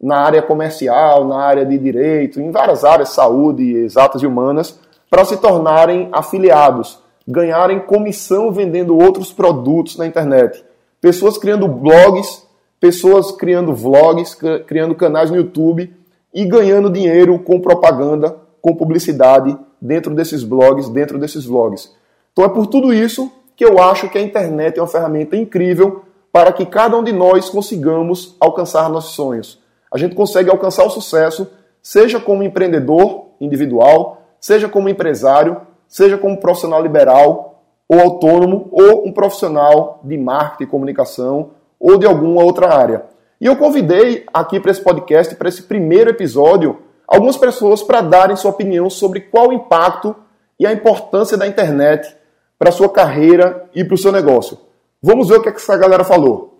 na 0.00 0.16
área 0.16 0.40
comercial, 0.40 1.26
na 1.28 1.36
área 1.36 1.66
de 1.66 1.76
direito, 1.76 2.40
em 2.40 2.50
várias 2.50 2.86
áreas, 2.86 3.10
saúde, 3.10 3.74
exatas 3.74 4.22
e 4.22 4.26
humanas, 4.26 4.80
para 5.10 5.24
se 5.24 5.36
tornarem 5.36 6.08
afiliados 6.12 7.00
ganharem 7.30 7.80
comissão 7.80 8.50
vendendo 8.50 8.98
outros 8.98 9.32
produtos 9.32 9.96
na 9.96 10.06
internet. 10.06 10.64
Pessoas 11.00 11.38
criando 11.38 11.68
blogs, 11.68 12.46
pessoas 12.80 13.30
criando 13.30 13.72
vlogs, 13.72 14.36
criando 14.66 14.94
canais 14.94 15.30
no 15.30 15.36
YouTube 15.36 15.94
e 16.34 16.44
ganhando 16.44 16.90
dinheiro 16.90 17.38
com 17.38 17.60
propaganda, 17.60 18.36
com 18.60 18.74
publicidade 18.74 19.56
dentro 19.80 20.14
desses 20.14 20.42
blogs, 20.42 20.88
dentro 20.88 21.18
desses 21.18 21.44
vlogs. 21.44 21.94
Então 22.32 22.44
é 22.44 22.48
por 22.48 22.66
tudo 22.66 22.92
isso 22.92 23.30
que 23.56 23.64
eu 23.64 23.80
acho 23.80 24.08
que 24.08 24.18
a 24.18 24.22
internet 24.22 24.78
é 24.78 24.82
uma 24.82 24.88
ferramenta 24.88 25.36
incrível 25.36 26.02
para 26.32 26.52
que 26.52 26.66
cada 26.66 26.96
um 26.96 27.04
de 27.04 27.12
nós 27.12 27.48
consigamos 27.48 28.36
alcançar 28.40 28.88
nossos 28.88 29.14
sonhos. 29.14 29.60
A 29.92 29.98
gente 29.98 30.14
consegue 30.14 30.50
alcançar 30.50 30.84
o 30.84 30.90
sucesso, 30.90 31.50
seja 31.82 32.20
como 32.20 32.42
empreendedor 32.42 33.26
individual, 33.40 34.19
seja 34.40 34.68
como 34.68 34.88
empresário, 34.88 35.60
seja 35.86 36.16
como 36.16 36.40
profissional 36.40 36.82
liberal 36.82 37.62
ou 37.88 38.00
autônomo 38.00 38.68
ou 38.70 39.06
um 39.06 39.12
profissional 39.12 40.00
de 40.04 40.16
marketing 40.16 40.64
e 40.64 40.66
comunicação 40.66 41.50
ou 41.78 41.98
de 41.98 42.06
alguma 42.06 42.42
outra 42.42 42.72
área. 42.72 43.04
E 43.40 43.46
eu 43.46 43.56
convidei 43.56 44.26
aqui 44.32 44.60
para 44.60 44.70
esse 44.70 44.82
podcast, 44.82 45.34
para 45.34 45.48
esse 45.48 45.62
primeiro 45.62 46.10
episódio, 46.10 46.78
algumas 47.06 47.36
pessoas 47.36 47.82
para 47.82 48.00
darem 48.00 48.36
sua 48.36 48.50
opinião 48.50 48.88
sobre 48.88 49.20
qual 49.20 49.48
o 49.48 49.52
impacto 49.52 50.14
e 50.58 50.66
a 50.66 50.72
importância 50.72 51.36
da 51.36 51.46
internet 51.46 52.14
para 52.58 52.68
a 52.68 52.72
sua 52.72 52.88
carreira 52.88 53.68
e 53.74 53.82
para 53.82 53.94
o 53.94 53.98
seu 53.98 54.12
negócio. 54.12 54.58
Vamos 55.02 55.28
ver 55.28 55.38
o 55.38 55.42
que, 55.42 55.48
é 55.48 55.52
que 55.52 55.58
essa 55.58 55.76
galera 55.76 56.04
falou. 56.04 56.59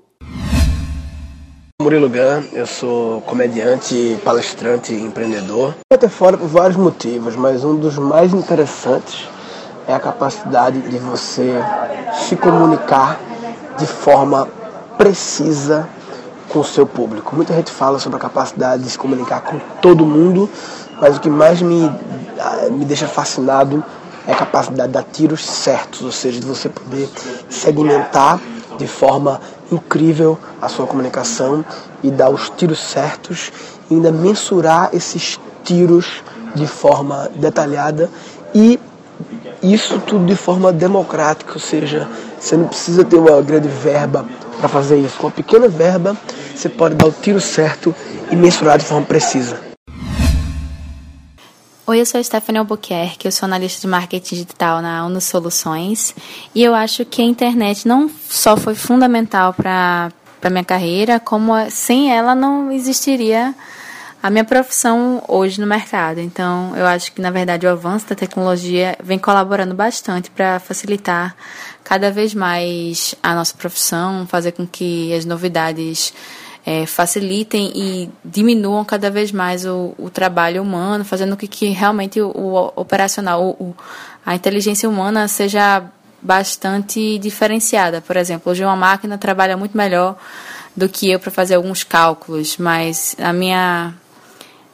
Murilo 1.80 2.10
Gan, 2.10 2.42
eu 2.52 2.66
sou 2.66 3.22
comediante, 3.22 4.20
palestrante 4.22 4.92
e 4.92 5.00
empreendedor. 5.00 5.74
Eu 5.90 5.94
até 5.94 6.10
fora 6.10 6.36
por 6.36 6.46
vários 6.46 6.76
motivos, 6.76 7.34
mas 7.34 7.64
um 7.64 7.74
dos 7.74 7.96
mais 7.96 8.34
interessantes 8.34 9.26
é 9.88 9.94
a 9.94 9.98
capacidade 9.98 10.78
de 10.82 10.98
você 10.98 11.54
se 12.12 12.36
comunicar 12.36 13.18
de 13.78 13.86
forma 13.86 14.46
precisa 14.98 15.88
com 16.50 16.58
o 16.58 16.64
seu 16.64 16.86
público. 16.86 17.34
Muita 17.34 17.54
gente 17.54 17.70
fala 17.70 17.98
sobre 17.98 18.18
a 18.18 18.20
capacidade 18.20 18.82
de 18.82 18.90
se 18.90 18.98
comunicar 18.98 19.40
com 19.40 19.58
todo 19.80 20.04
mundo, 20.04 20.50
mas 21.00 21.16
o 21.16 21.20
que 21.20 21.30
mais 21.30 21.62
me, 21.62 21.90
me 22.72 22.84
deixa 22.84 23.08
fascinado 23.08 23.82
é 24.26 24.32
a 24.32 24.36
capacidade 24.36 24.88
de 24.88 24.94
dar 24.98 25.04
tiros 25.04 25.46
certos, 25.46 26.02
ou 26.02 26.12
seja, 26.12 26.40
de 26.40 26.46
você 26.46 26.68
poder 26.68 27.08
segmentar 27.48 28.38
de 28.76 28.86
forma 28.86 29.40
incrível 29.70 30.38
a 30.60 30.68
sua 30.68 30.86
comunicação 30.86 31.64
e 32.02 32.10
dar 32.10 32.30
os 32.30 32.50
tiros 32.50 32.78
certos 32.78 33.52
e 33.90 33.94
ainda 33.94 34.10
mensurar 34.10 34.90
esses 34.92 35.38
tiros 35.64 36.22
de 36.54 36.66
forma 36.66 37.30
detalhada 37.36 38.10
e 38.54 38.78
isso 39.62 39.98
tudo 40.00 40.24
de 40.24 40.34
forma 40.34 40.72
democrática, 40.72 41.52
ou 41.54 41.60
seja, 41.60 42.08
você 42.38 42.56
não 42.56 42.66
precisa 42.66 43.04
ter 43.04 43.16
uma 43.16 43.40
grande 43.42 43.68
verba 43.68 44.24
para 44.58 44.68
fazer 44.68 44.96
isso. 44.96 45.18
Com 45.18 45.26
uma 45.26 45.32
pequena 45.32 45.68
verba, 45.68 46.16
você 46.54 46.68
pode 46.68 46.94
dar 46.94 47.06
o 47.06 47.12
tiro 47.12 47.40
certo 47.40 47.94
e 48.30 48.36
mensurar 48.36 48.78
de 48.78 48.84
forma 48.84 49.04
precisa. 49.04 49.69
Oi, 51.90 52.00
eu 52.00 52.06
sou 52.06 52.20
a 52.20 52.22
Stephanie 52.22 52.60
Albuquerque, 52.60 53.26
eu 53.26 53.32
sou 53.32 53.48
analista 53.48 53.80
de 53.80 53.88
marketing 53.88 54.36
digital 54.36 54.80
na 54.80 55.04
Uno 55.04 55.20
Soluções 55.20 56.14
e 56.54 56.62
eu 56.62 56.72
acho 56.72 57.04
que 57.04 57.20
a 57.20 57.24
internet 57.24 57.88
não 57.88 58.08
só 58.28 58.56
foi 58.56 58.76
fundamental 58.76 59.52
para 59.52 60.12
a 60.40 60.50
minha 60.50 60.62
carreira, 60.62 61.18
como 61.18 61.52
sem 61.68 62.16
ela 62.16 62.32
não 62.32 62.70
existiria 62.70 63.52
a 64.22 64.30
minha 64.30 64.44
profissão 64.44 65.20
hoje 65.26 65.60
no 65.60 65.66
mercado. 65.66 66.20
Então, 66.20 66.76
eu 66.76 66.86
acho 66.86 67.10
que, 67.10 67.20
na 67.20 67.32
verdade, 67.32 67.66
o 67.66 67.70
avanço 67.70 68.08
da 68.08 68.14
tecnologia 68.14 68.96
vem 69.02 69.18
colaborando 69.18 69.74
bastante 69.74 70.30
para 70.30 70.60
facilitar 70.60 71.34
cada 71.82 72.08
vez 72.12 72.32
mais 72.32 73.16
a 73.20 73.34
nossa 73.34 73.56
profissão, 73.56 74.28
fazer 74.28 74.52
com 74.52 74.64
que 74.64 75.12
as 75.12 75.24
novidades 75.24 76.14
é, 76.64 76.86
facilitem 76.86 77.72
e 77.74 78.10
diminuam 78.24 78.84
cada 78.84 79.10
vez 79.10 79.32
mais 79.32 79.64
o, 79.64 79.94
o 79.98 80.10
trabalho 80.10 80.62
humano, 80.62 81.04
fazendo 81.04 81.36
com 81.36 81.46
que 81.46 81.66
realmente 81.68 82.20
o, 82.20 82.28
o 82.28 82.72
operacional, 82.76 83.42
o, 83.42 83.74
a 84.24 84.34
inteligência 84.34 84.88
humana 84.88 85.26
seja 85.28 85.82
bastante 86.20 87.18
diferenciada. 87.18 88.00
Por 88.00 88.16
exemplo, 88.16 88.52
hoje 88.52 88.64
uma 88.64 88.76
máquina 88.76 89.16
trabalha 89.16 89.56
muito 89.56 89.76
melhor 89.76 90.16
do 90.76 90.88
que 90.88 91.10
eu 91.10 91.18
para 91.18 91.30
fazer 91.30 91.54
alguns 91.54 91.82
cálculos, 91.82 92.56
mas 92.58 93.16
a 93.18 93.32
minha 93.32 93.94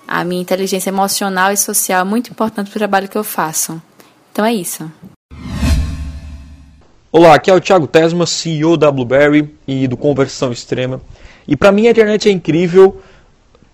a 0.09 0.23
minha 0.23 0.41
inteligência 0.41 0.91
emocional 0.91 1.51
e 1.51 1.57
social 1.57 2.03
é 2.03 2.05
muito 2.05 2.31
importante 2.31 2.71
para 2.71 2.77
o 2.77 2.79
trabalho 2.79 3.09
que 3.09 3.19
eu 3.19 3.25
faço. 3.25 3.81
Então 4.33 4.45
é 4.45 4.53
isso. 4.53 4.91
Olá, 7.11 7.35
aqui 7.35 7.51
é 7.51 7.55
o 7.55 7.61
Thiago 7.61 7.87
Tesma, 7.87 8.27
CEO 8.27 8.77
da 8.77 8.93
Blueberry 8.93 9.53
e 9.67 9.89
do 9.89 9.97
Conversão 9.97 10.53
Extrema. 10.53 11.01
E 11.47 11.57
para 11.57 11.73
mim 11.73 11.87
a 11.87 11.91
internet 11.91 12.29
é 12.29 12.33
incrível 12.33 13.01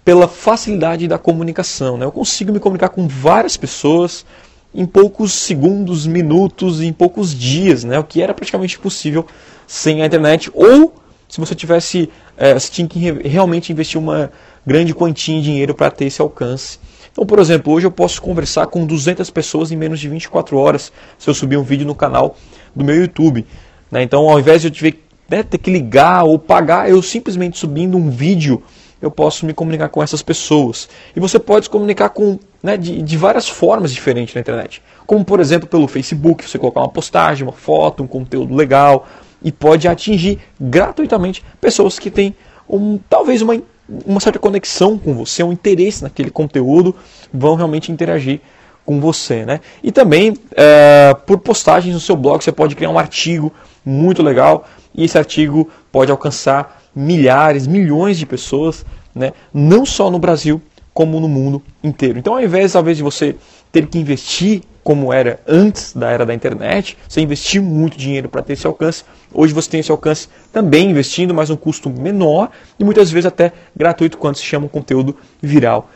pela 0.04 0.28
facilidade 0.28 1.06
da 1.06 1.18
comunicação. 1.18 1.96
Né? 1.96 2.04
Eu 2.04 2.12
consigo 2.12 2.52
me 2.52 2.60
comunicar 2.60 2.88
com 2.88 3.06
várias 3.06 3.56
pessoas 3.56 4.26
em 4.74 4.86
poucos 4.86 5.32
segundos, 5.32 6.06
minutos, 6.06 6.80
em 6.80 6.92
poucos 6.92 7.34
dias, 7.34 7.84
né? 7.84 7.98
o 7.98 8.04
que 8.04 8.22
era 8.22 8.34
praticamente 8.34 8.76
impossível 8.76 9.26
sem 9.66 10.02
a 10.02 10.06
internet. 10.06 10.50
Ou 10.54 10.94
se 11.28 11.40
você 11.40 11.54
tivesse, 11.54 12.10
é, 12.36 12.54
você 12.54 12.70
tinha 12.70 12.88
que 12.88 12.98
realmente 13.26 13.72
investir 13.72 13.98
uma 13.98 14.30
grande 14.66 14.94
quantia 14.94 15.36
de 15.36 15.42
dinheiro 15.42 15.74
para 15.74 15.90
ter 15.90 16.06
esse 16.06 16.20
alcance. 16.20 16.78
Então, 17.10 17.26
por 17.26 17.38
exemplo, 17.38 17.72
hoje 17.72 17.86
eu 17.86 17.90
posso 17.90 18.22
conversar 18.22 18.66
com 18.66 18.86
200 18.86 19.28
pessoas 19.30 19.70
em 19.70 19.76
menos 19.76 20.00
de 20.00 20.08
24 20.08 20.56
horas 20.56 20.90
se 21.18 21.28
eu 21.28 21.34
subir 21.34 21.58
um 21.58 21.62
vídeo 21.62 21.86
no 21.86 21.94
canal 21.94 22.36
do 22.74 22.84
meu 22.84 22.96
YouTube. 22.96 23.46
Né? 23.90 24.02
Então, 24.02 24.28
ao 24.28 24.40
invés 24.40 24.62
de 24.62 24.68
eu 24.68 24.94
né, 25.32 25.42
ter 25.42 25.56
que 25.56 25.70
ligar 25.70 26.24
ou 26.24 26.38
pagar, 26.38 26.90
eu 26.90 27.00
simplesmente 27.00 27.58
subindo 27.58 27.96
um 27.96 28.10
vídeo, 28.10 28.62
eu 29.00 29.10
posso 29.10 29.46
me 29.46 29.54
comunicar 29.54 29.88
com 29.88 30.02
essas 30.02 30.20
pessoas. 30.20 30.90
E 31.16 31.20
você 31.20 31.38
pode 31.38 31.64
se 31.64 31.70
comunicar 31.70 32.10
com, 32.10 32.38
né, 32.62 32.76
de, 32.76 33.00
de 33.00 33.16
várias 33.16 33.48
formas 33.48 33.94
diferentes 33.94 34.34
na 34.34 34.42
internet. 34.42 34.82
Como, 35.06 35.24
por 35.24 35.40
exemplo, 35.40 35.66
pelo 35.66 35.88
Facebook, 35.88 36.46
você 36.46 36.58
colocar 36.58 36.80
uma 36.80 36.90
postagem, 36.90 37.44
uma 37.44 37.52
foto, 37.52 38.02
um 38.02 38.06
conteúdo 38.06 38.54
legal, 38.54 39.08
e 39.42 39.50
pode 39.50 39.88
atingir 39.88 40.38
gratuitamente 40.60 41.42
pessoas 41.58 41.98
que 41.98 42.10
têm 42.10 42.36
um, 42.68 43.00
talvez 43.08 43.40
uma, 43.40 43.58
uma 44.04 44.20
certa 44.20 44.38
conexão 44.38 44.98
com 44.98 45.14
você, 45.14 45.42
um 45.42 45.50
interesse 45.50 46.02
naquele 46.02 46.30
conteúdo, 46.30 46.94
vão 47.32 47.54
realmente 47.54 47.90
interagir 47.90 48.38
com 48.84 49.00
você. 49.00 49.44
Né? 49.44 49.60
E 49.82 49.90
também, 49.92 50.36
é, 50.56 51.14
por 51.26 51.38
postagens 51.38 51.94
no 51.94 52.00
seu 52.00 52.16
blog, 52.16 52.42
você 52.42 52.52
pode 52.52 52.74
criar 52.74 52.90
um 52.90 52.98
artigo 52.98 53.52
muito 53.84 54.22
legal 54.22 54.68
e 54.94 55.04
esse 55.04 55.18
artigo 55.18 55.70
pode 55.90 56.10
alcançar 56.10 56.82
milhares, 56.94 57.66
milhões 57.66 58.18
de 58.18 58.26
pessoas, 58.26 58.84
né? 59.14 59.32
não 59.52 59.86
só 59.86 60.10
no 60.10 60.18
Brasil, 60.18 60.60
como 60.92 61.18
no 61.20 61.28
mundo 61.28 61.62
inteiro. 61.82 62.18
Então, 62.18 62.34
ao 62.34 62.42
invés, 62.42 62.72
talvez, 62.72 62.96
de 62.96 63.02
você 63.02 63.36
ter 63.70 63.86
que 63.86 63.98
investir 63.98 64.62
como 64.84 65.12
era 65.12 65.40
antes 65.46 65.94
da 65.94 66.10
era 66.10 66.26
da 66.26 66.34
internet, 66.34 66.98
você 67.08 67.20
investiu 67.20 67.62
muito 67.62 67.96
dinheiro 67.96 68.28
para 68.28 68.42
ter 68.42 68.54
esse 68.54 68.66
alcance. 68.66 69.04
Hoje 69.32 69.54
você 69.54 69.70
tem 69.70 69.80
esse 69.80 69.92
alcance 69.92 70.28
também 70.52 70.90
investindo, 70.90 71.32
mas 71.32 71.50
um 71.50 71.56
custo 71.56 71.88
menor 71.88 72.50
e 72.78 72.84
muitas 72.84 73.10
vezes 73.10 73.26
até 73.26 73.52
gratuito 73.74 74.18
quando 74.18 74.36
se 74.36 74.42
chama 74.42 74.68
conteúdo 74.68 75.16
viral. 75.40 75.88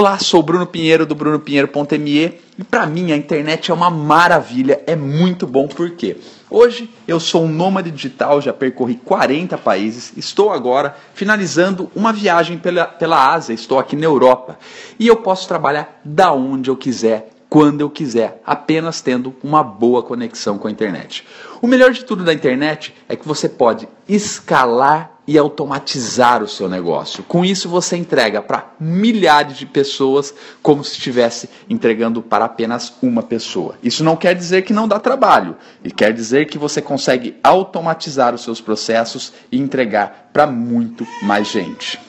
Olá, 0.00 0.16
sou 0.16 0.38
o 0.38 0.42
Bruno 0.44 0.64
Pinheiro 0.64 1.04
do 1.04 1.12
brunopinheiro.me 1.12 2.40
e 2.56 2.62
para 2.62 2.86
mim 2.86 3.10
a 3.10 3.16
internet 3.16 3.68
é 3.68 3.74
uma 3.74 3.90
maravilha, 3.90 4.80
é 4.86 4.94
muito 4.94 5.44
bom 5.44 5.66
porque 5.66 6.18
hoje 6.48 6.88
eu 7.08 7.18
sou 7.18 7.42
um 7.42 7.48
nômade 7.48 7.90
digital, 7.90 8.40
já 8.40 8.52
percorri 8.52 8.94
40 8.94 9.58
países, 9.58 10.12
estou 10.16 10.52
agora 10.52 10.94
finalizando 11.14 11.90
uma 11.96 12.12
viagem 12.12 12.58
pela, 12.58 12.84
pela 12.84 13.34
Ásia, 13.34 13.52
estou 13.52 13.76
aqui 13.76 13.96
na 13.96 14.04
Europa 14.04 14.56
e 15.00 15.08
eu 15.08 15.16
posso 15.16 15.48
trabalhar 15.48 16.00
da 16.04 16.32
onde 16.32 16.70
eu 16.70 16.76
quiser, 16.76 17.30
quando 17.48 17.80
eu 17.80 17.90
quiser, 17.90 18.40
apenas 18.46 19.00
tendo 19.00 19.34
uma 19.42 19.64
boa 19.64 20.00
conexão 20.04 20.58
com 20.58 20.68
a 20.68 20.70
internet. 20.70 21.26
O 21.60 21.66
melhor 21.66 21.90
de 21.90 22.04
tudo 22.04 22.22
da 22.22 22.32
internet 22.32 22.94
é 23.08 23.16
que 23.16 23.26
você 23.26 23.48
pode 23.48 23.88
escalar 24.08 25.17
e 25.28 25.36
automatizar 25.36 26.42
o 26.42 26.48
seu 26.48 26.70
negócio. 26.70 27.22
Com 27.22 27.44
isso, 27.44 27.68
você 27.68 27.98
entrega 27.98 28.40
para 28.40 28.72
milhares 28.80 29.58
de 29.58 29.66
pessoas 29.66 30.32
como 30.62 30.82
se 30.82 30.92
estivesse 30.92 31.50
entregando 31.68 32.22
para 32.22 32.46
apenas 32.46 32.94
uma 33.02 33.22
pessoa. 33.22 33.74
Isso 33.82 34.02
não 34.02 34.16
quer 34.16 34.34
dizer 34.34 34.62
que 34.62 34.72
não 34.72 34.88
dá 34.88 34.98
trabalho, 34.98 35.54
e 35.84 35.90
quer 35.90 36.14
dizer 36.14 36.46
que 36.46 36.56
você 36.56 36.80
consegue 36.80 37.36
automatizar 37.44 38.34
os 38.34 38.42
seus 38.42 38.58
processos 38.58 39.34
e 39.52 39.58
entregar 39.58 40.30
para 40.32 40.46
muito 40.46 41.06
mais 41.22 41.48
gente. 41.48 42.00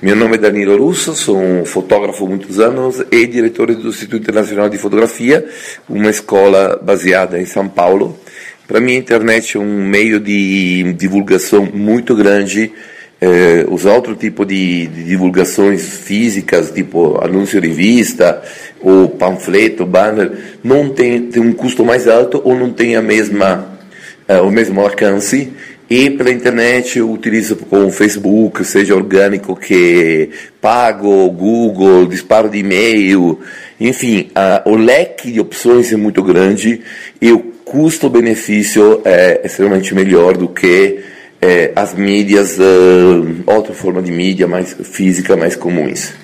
Meu 0.00 0.14
nome 0.14 0.36
é 0.36 0.38
Danilo 0.38 0.76
Russo, 0.76 1.14
sou 1.14 1.36
um 1.36 1.64
fotógrafo 1.64 2.26
há 2.26 2.28
muitos 2.28 2.60
anos 2.60 3.02
e 3.10 3.26
diretor 3.26 3.74
do 3.74 3.88
Instituto 3.88 4.22
Internacional 4.22 4.68
de 4.68 4.78
Fotografia, 4.78 5.48
uma 5.88 6.10
escola 6.10 6.78
baseada 6.80 7.40
em 7.40 7.46
São 7.46 7.68
Paulo. 7.68 8.16
Para 8.66 8.80
mim, 8.80 8.92
a 8.92 8.98
internet 8.98 9.58
é 9.58 9.60
um 9.60 9.86
meio 9.86 10.18
de 10.18 10.94
divulgação 10.94 11.68
muito 11.70 12.14
grande. 12.14 12.72
É, 13.20 13.66
os 13.68 13.84
outros 13.84 14.16
tipos 14.16 14.46
de, 14.46 14.86
de, 14.86 15.04
divulgações 15.04 15.98
físicas, 15.98 16.70
tipo 16.70 17.22
anúncio 17.22 17.60
de 17.60 17.68
revista, 17.68 18.42
ou 18.80 19.08
panfleto, 19.08 19.84
banner, 19.84 20.32
não 20.62 20.88
tem, 20.88 21.22
tem 21.26 21.42
um 21.42 21.52
custo 21.52 21.84
mais 21.84 22.08
alto 22.08 22.40
ou 22.42 22.54
não 22.54 22.70
tem 22.70 22.96
a 22.96 23.02
mesma, 23.02 23.78
é, 24.26 24.40
o 24.40 24.50
mesmo 24.50 24.80
alcance. 24.80 25.52
E 25.88 26.08
pela 26.08 26.30
internet 26.30 26.98
eu 26.98 27.10
utilizo 27.10 27.56
com 27.56 27.90
Facebook, 27.90 28.64
seja 28.64 28.94
orgânico 28.94 29.54
que 29.54 30.30
pago, 30.58 31.30
Google, 31.30 32.06
disparo 32.06 32.48
de 32.48 32.58
e-mail, 32.58 33.38
enfim, 33.78 34.30
o 34.64 34.76
leque 34.76 35.30
de 35.30 35.40
opções 35.40 35.92
é 35.92 35.96
muito 35.96 36.22
grande 36.22 36.80
e 37.20 37.30
o 37.30 37.53
custo-benefício 37.74 39.00
é 39.04 39.40
extremamente 39.44 39.92
melhor 39.96 40.36
do 40.36 40.46
que 40.46 41.00
é, 41.42 41.72
as 41.74 41.92
mídias, 41.92 42.56
uh, 42.56 43.42
outra 43.44 43.74
forma 43.74 44.00
de 44.00 44.12
mídia 44.12 44.46
mais 44.46 44.72
física, 44.84 45.36
mais 45.36 45.56
comuns. 45.56 46.14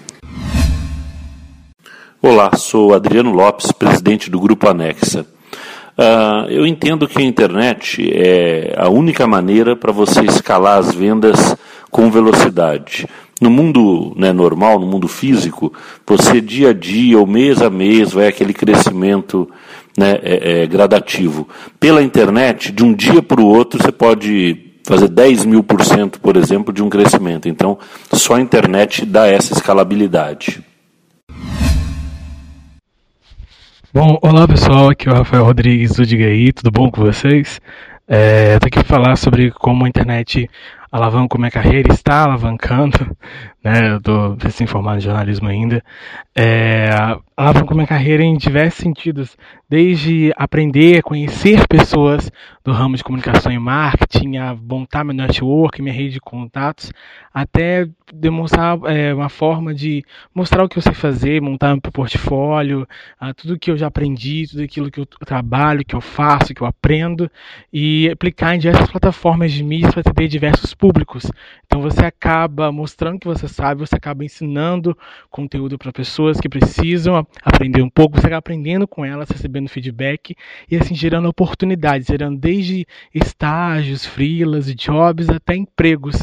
Olá, 2.22 2.52
sou 2.56 2.94
Adriano 2.94 3.32
Lopes, 3.32 3.72
presidente 3.72 4.30
do 4.30 4.38
Grupo 4.38 4.68
Anexa. 4.68 5.26
Uh, 5.98 6.48
eu 6.48 6.64
entendo 6.64 7.08
que 7.08 7.18
a 7.18 7.24
internet 7.24 8.08
é 8.14 8.72
a 8.76 8.88
única 8.88 9.26
maneira 9.26 9.74
para 9.74 9.90
você 9.90 10.20
escalar 10.20 10.78
as 10.78 10.94
vendas 10.94 11.56
com 11.90 12.12
velocidade. 12.12 13.08
No 13.40 13.50
mundo 13.50 14.12
né, 14.16 14.32
normal, 14.32 14.78
no 14.78 14.86
mundo 14.86 15.08
físico, 15.08 15.72
você 16.06 16.40
dia 16.40 16.70
a 16.70 16.72
dia 16.72 17.18
ou 17.18 17.26
mês 17.26 17.60
a 17.60 17.68
mês 17.68 18.12
vai 18.12 18.28
aquele 18.28 18.52
crescimento 18.52 19.50
né, 19.96 20.18
é, 20.22 20.62
é, 20.62 20.66
gradativo. 20.66 21.48
Pela 21.78 22.02
internet, 22.02 22.72
de 22.72 22.84
um 22.84 22.92
dia 22.92 23.22
para 23.22 23.40
o 23.40 23.46
outro, 23.46 23.82
você 23.82 23.92
pode 23.92 24.70
fazer 24.84 25.08
10 25.08 25.44
mil 25.44 25.62
por 25.62 25.84
cento, 25.84 26.20
por 26.20 26.36
exemplo, 26.36 26.72
de 26.72 26.82
um 26.82 26.88
crescimento. 26.88 27.48
Então, 27.48 27.78
só 28.12 28.34
a 28.34 28.40
internet 28.40 29.04
dá 29.04 29.26
essa 29.26 29.52
escalabilidade. 29.52 30.64
Bom, 33.92 34.18
olá 34.22 34.46
pessoal, 34.46 34.90
aqui 34.90 35.08
é 35.08 35.12
o 35.12 35.16
Rafael 35.16 35.44
Rodrigues 35.44 35.96
do 35.96 36.06
Diga 36.06 36.26
aí, 36.26 36.52
tudo 36.52 36.70
bom 36.70 36.90
com 36.90 37.02
vocês? 37.02 37.60
É, 38.06 38.54
eu 38.54 38.60
tô 38.60 38.66
aqui 38.66 38.84
para 38.84 38.84
falar 38.84 39.16
sobre 39.16 39.50
como 39.50 39.84
a 39.84 39.88
internet 39.88 40.48
alavanca 40.90 41.38
minha 41.38 41.50
carreira, 41.50 41.92
está 41.92 42.24
alavancando, 42.24 43.16
né? 43.62 43.92
Eu 43.92 44.00
tô 44.00 44.36
recém-formado 44.40 44.98
em 44.98 45.02
jornalismo 45.02 45.48
ainda. 45.48 45.82
É, 46.34 46.90
alavancou 47.40 47.74
minha 47.74 47.86
carreira 47.86 48.22
em 48.22 48.36
diversos 48.36 48.82
sentidos, 48.82 49.34
desde 49.66 50.30
aprender, 50.36 51.02
conhecer 51.02 51.66
pessoas 51.66 52.30
do 52.62 52.70
ramo 52.70 52.96
de 52.96 53.02
comunicação 53.02 53.50
e 53.50 53.58
marketing, 53.58 54.36
a 54.36 54.54
montar 54.54 55.04
meu 55.04 55.14
network, 55.14 55.80
minha 55.80 55.94
rede 55.94 56.14
de 56.14 56.20
contatos, 56.20 56.92
até 57.32 57.88
demonstrar 58.12 58.78
é, 58.84 59.14
uma 59.14 59.30
forma 59.30 59.72
de 59.72 60.04
mostrar 60.34 60.64
o 60.64 60.68
que 60.68 60.76
eu 60.76 60.82
sei 60.82 60.92
fazer, 60.92 61.40
montar 61.40 61.68
meu 61.68 61.80
portfólio, 61.80 62.86
uh, 63.22 63.32
tudo 63.34 63.58
que 63.58 63.70
eu 63.70 63.76
já 63.76 63.86
aprendi, 63.86 64.46
tudo 64.46 64.62
aquilo 64.62 64.90
que 64.90 65.00
eu 65.00 65.06
trabalho, 65.06 65.84
que 65.84 65.94
eu 65.94 66.00
faço, 66.00 66.52
que 66.52 66.60
eu 66.60 66.66
aprendo, 66.66 67.30
e 67.72 68.10
aplicar 68.10 68.54
em 68.54 68.58
diversas 68.58 68.90
plataformas 68.90 69.52
de 69.52 69.64
mídia 69.64 69.90
para 69.90 70.00
atender 70.00 70.28
diversos 70.28 70.74
públicos. 70.74 71.30
Então 71.64 71.80
você 71.80 72.04
acaba 72.04 72.70
mostrando 72.70 73.18
que 73.18 73.28
você 73.28 73.48
sabe, 73.48 73.80
você 73.80 73.96
acaba 73.96 74.24
ensinando 74.24 74.96
conteúdo 75.30 75.78
para 75.78 75.92
pessoas 75.92 76.38
que 76.38 76.48
precisam 76.48 77.16
aprender 77.42 77.82
um 77.82 77.90
pouco, 77.90 78.18
você 78.18 78.26
acaba 78.26 78.38
aprendendo 78.38 78.86
com 78.86 79.04
elas, 79.04 79.28
recebendo 79.28 79.68
feedback 79.68 80.34
e 80.70 80.76
assim 80.76 80.94
gerando 80.94 81.28
oportunidades, 81.28 82.06
gerando 82.06 82.38
desde 82.38 82.86
estágios, 83.14 84.04
freelas, 84.04 84.74
jobs 84.74 85.28
até 85.28 85.56
empregos. 85.56 86.16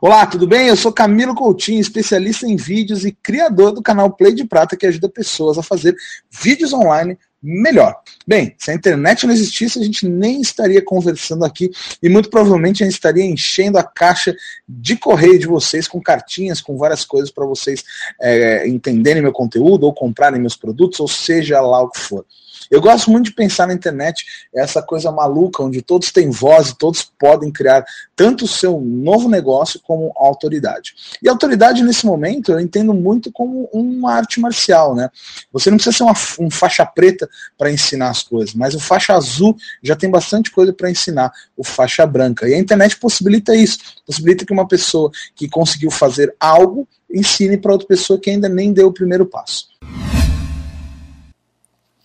Olá, 0.00 0.26
tudo 0.26 0.46
bem? 0.46 0.68
Eu 0.68 0.76
sou 0.76 0.92
Camilo 0.92 1.34
Coutinho, 1.34 1.80
especialista 1.80 2.46
em 2.46 2.54
vídeos 2.54 3.04
e 3.04 3.12
criador 3.12 3.72
do 3.72 3.82
canal 3.82 4.10
Play 4.12 4.34
de 4.34 4.44
Prata, 4.44 4.76
que 4.76 4.86
ajuda 4.86 5.08
pessoas 5.08 5.56
a 5.56 5.62
fazer 5.62 5.96
vídeos 6.30 6.72
online 6.72 7.18
melhor. 7.46 7.94
Bem, 8.26 8.56
se 8.58 8.72
a 8.72 8.74
internet 8.74 9.24
não 9.24 9.32
existisse, 9.32 9.78
a 9.78 9.84
gente 9.84 10.08
nem 10.08 10.40
estaria 10.40 10.82
conversando 10.82 11.44
aqui 11.44 11.70
e 12.02 12.08
muito 12.08 12.28
provavelmente 12.28 12.82
a 12.82 12.86
gente 12.86 12.94
estaria 12.94 13.24
enchendo 13.24 13.78
a 13.78 13.84
caixa 13.84 14.34
de 14.68 14.96
correio 14.96 15.38
de 15.38 15.46
vocês 15.46 15.86
com 15.86 16.00
cartinhas, 16.00 16.60
com 16.60 16.76
várias 16.76 17.04
coisas 17.04 17.30
para 17.30 17.46
vocês 17.46 17.84
é, 18.20 18.66
entenderem 18.66 19.22
meu 19.22 19.32
conteúdo 19.32 19.84
ou 19.84 19.94
comprarem 19.94 20.40
meus 20.40 20.56
produtos, 20.56 20.98
ou 20.98 21.06
seja 21.06 21.60
lá 21.60 21.80
o 21.82 21.90
que 21.90 22.00
for. 22.00 22.26
Eu 22.70 22.80
gosto 22.80 23.10
muito 23.10 23.26
de 23.26 23.32
pensar 23.32 23.66
na 23.66 23.74
internet 23.74 24.24
essa 24.54 24.82
coisa 24.82 25.10
maluca, 25.10 25.62
onde 25.62 25.82
todos 25.82 26.10
têm 26.10 26.30
voz 26.30 26.70
e 26.70 26.78
todos 26.78 27.02
podem 27.18 27.50
criar 27.50 27.84
tanto 28.14 28.44
o 28.44 28.48
seu 28.48 28.80
novo 28.80 29.28
negócio 29.28 29.80
como 29.80 30.12
autoridade. 30.16 30.94
E 31.22 31.28
autoridade, 31.28 31.82
nesse 31.82 32.06
momento, 32.06 32.52
eu 32.52 32.60
entendo 32.60 32.92
muito 32.92 33.30
como 33.30 33.68
uma 33.72 34.14
arte 34.14 34.40
marcial, 34.40 34.94
né? 34.94 35.10
Você 35.52 35.70
não 35.70 35.76
precisa 35.76 35.96
ser 35.96 36.02
uma, 36.02 36.14
um 36.40 36.50
faixa 36.50 36.84
preta 36.84 37.28
para 37.56 37.70
ensinar 37.70 38.10
as 38.10 38.22
coisas, 38.22 38.54
mas 38.54 38.74
o 38.74 38.80
faixa 38.80 39.14
azul 39.14 39.56
já 39.82 39.94
tem 39.94 40.10
bastante 40.10 40.50
coisa 40.50 40.72
para 40.72 40.90
ensinar 40.90 41.32
o 41.56 41.64
faixa 41.64 42.06
branca. 42.06 42.48
E 42.48 42.54
a 42.54 42.58
internet 42.58 42.96
possibilita 42.98 43.54
isso, 43.54 43.78
possibilita 44.06 44.44
que 44.44 44.52
uma 44.52 44.66
pessoa 44.66 45.10
que 45.34 45.48
conseguiu 45.48 45.90
fazer 45.90 46.34
algo 46.40 46.88
ensine 47.12 47.56
para 47.56 47.72
outra 47.72 47.86
pessoa 47.86 48.18
que 48.18 48.30
ainda 48.30 48.48
nem 48.48 48.72
deu 48.72 48.88
o 48.88 48.92
primeiro 48.92 49.26
passo. 49.26 49.68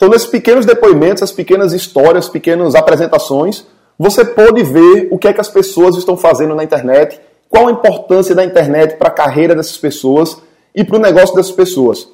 Então, 0.02 0.10
nesses 0.10 0.28
pequenos 0.28 0.66
depoimentos, 0.66 1.22
as 1.22 1.32
pequenas 1.32 1.74
histórias, 1.74 2.28
pequenas 2.28 2.74
apresentações, 2.74 3.68
você 4.00 4.26
pode 4.26 4.64
ver 4.64 5.08
o 5.12 5.18
que 5.20 5.28
é 5.28 5.34
que 5.34 5.40
as 5.40 5.48
pessoas 5.48 5.96
estão 5.96 6.18
fazendo 6.18 6.56
na 6.56 6.64
internet, 6.64 7.22
qual 7.48 7.68
a 7.68 7.72
importância 7.72 8.34
da 8.34 8.44
internet 8.44 8.96
para 8.96 9.10
a 9.10 9.14
carreira 9.14 9.54
dessas 9.54 9.78
pessoas 9.78 10.42
e 10.74 10.84
para 10.84 10.98
o 10.98 11.00
negócio 11.00 11.36
dessas 11.36 11.52
pessoas. 11.52 12.08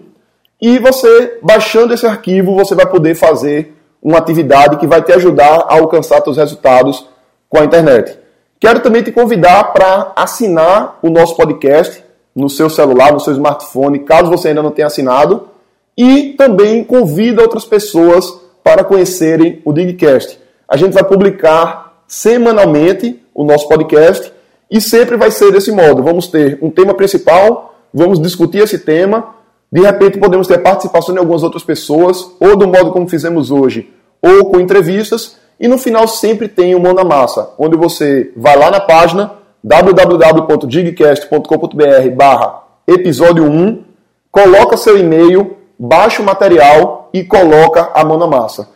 e 0.61 0.81
você, 0.81 1.39
baixando 1.41 1.95
esse 1.95 2.07
arquivo, 2.07 2.57
você 2.57 2.75
vai 2.75 2.87
poder 2.87 3.15
fazer 3.15 3.77
uma 4.03 4.19
atividade 4.19 4.79
que 4.79 4.89
vai 4.89 5.01
te 5.03 5.13
ajudar 5.13 5.67
a 5.69 5.75
alcançar 5.75 6.21
seus 6.23 6.37
resultados 6.37 7.12
com 7.53 7.59
a 7.59 7.65
internet. 7.67 8.19
Quero 8.59 8.81
também 8.81 9.03
te 9.03 9.13
convidar 9.13 9.75
para 9.75 10.13
assinar 10.17 10.99
o 11.03 11.11
nosso 11.11 11.37
podcast 11.37 12.03
no 12.35 12.49
seu 12.49 12.71
celular, 12.71 13.13
no 13.13 13.21
seu 13.21 13.35
smartphone, 13.35 13.99
caso 13.99 14.31
você 14.31 14.49
ainda 14.49 14.63
não 14.63 14.71
tenha 14.71 14.87
assinado. 14.87 15.49
E 15.95 16.33
também 16.39 16.83
convida 16.83 17.43
outras 17.43 17.67
pessoas 17.67 18.41
para 18.65 18.83
conhecerem 18.83 19.61
o 19.67 19.73
Digcast. 19.73 20.39
A 20.67 20.79
gente 20.79 20.95
vai 20.95 21.05
publicar 21.05 22.03
semanalmente 22.09 23.23
o 23.35 23.45
nosso 23.45 23.69
podcast 23.69 24.33
e 24.71 24.81
sempre 24.81 25.19
vai 25.19 25.31
ser 25.31 25.53
desse 25.53 25.71
modo. 25.71 26.03
Vamos 26.03 26.29
ter 26.29 26.59
um 26.63 26.71
tema 26.71 26.95
principal, 26.95 27.75
vamos 27.93 28.19
discutir 28.19 28.63
esse 28.63 28.79
tema. 28.79 29.35
De 29.71 29.83
repente 29.83 30.19
podemos 30.19 30.47
ter 30.47 30.57
participação 30.59 31.15
de 31.15 31.19
algumas 31.19 31.43
outras 31.43 31.63
pessoas, 31.63 32.31
ou 32.41 32.57
do 32.57 32.67
modo 32.67 32.93
como 32.93 33.07
fizemos 33.09 33.51
hoje, 33.51 33.93
ou 34.23 34.47
com 34.47 34.59
entrevistas 34.59 35.37
e 35.59 35.67
no 35.69 35.79
final 35.79 36.07
sempre 36.09 36.49
tem 36.49 36.75
o 36.75 36.81
Mão 36.81 36.95
na 36.95 37.05
Massa, 37.05 37.51
onde 37.59 37.77
você 37.77 38.33
vai 38.37 38.57
lá 38.57 38.71
na 38.71 38.81
página 38.81 39.33
www.digcast.com.br 39.63 42.17
barra 42.17 42.63
episódio 42.87 43.45
1, 43.45 43.85
coloca 44.31 44.77
seu 44.77 44.99
e-mail, 44.99 45.57
baixa 45.79 46.21
o 46.21 46.25
material 46.25 47.09
e 47.13 47.23
coloca 47.23 47.91
a 47.95 48.05
mão 48.05 48.19
na 48.19 48.27
massa. 48.27 48.69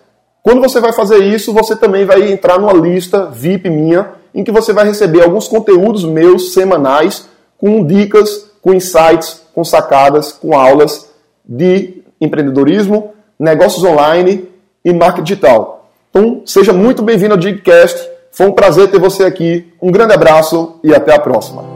Quando 0.43 0.61
você 0.61 0.81
vai 0.81 0.93
fazer 0.93 1.25
isso, 1.25 1.53
você 1.53 1.75
também 1.75 2.05
vai 2.05 2.31
entrar 2.31 2.59
numa 2.59 2.73
lista 2.73 3.27
VIP 3.27 3.69
minha, 3.69 4.11
em 4.33 4.45
que 4.45 4.53
você 4.53 4.73
vai 4.73 4.85
receber 4.85 5.23
alguns 5.23 5.49
conteúdos 5.49 6.05
meus 6.05 6.53
semanais, 6.53 7.29
com 7.59 7.85
dicas, 7.85 8.51
com 8.63 8.73
insights, 8.73 9.43
com 9.55 9.65
sacadas, 9.65 10.33
com 10.33 10.57
aulas 10.57 11.11
de 11.45 12.03
empreendedorismo, 12.21 13.13
negócios 13.39 13.83
online 13.83 14.49
e 14.85 14.93
marketing 14.93 15.25
digital. 15.25 15.76
Então, 16.17 16.41
seja 16.47 16.73
muito 16.73 17.03
bem-vindo 17.03 17.35
ao 17.35 17.39
Digcast. 17.39 18.09
Foi 18.33 18.47
um 18.47 18.53
prazer 18.53 18.91
ter 18.91 18.99
você 18.99 19.25
aqui. 19.25 19.71
Um 19.83 19.93
grande 19.93 20.15
abraço 20.15 20.81
e 20.83 20.95
até 20.95 21.15
a 21.15 21.19
próxima. 21.19 21.76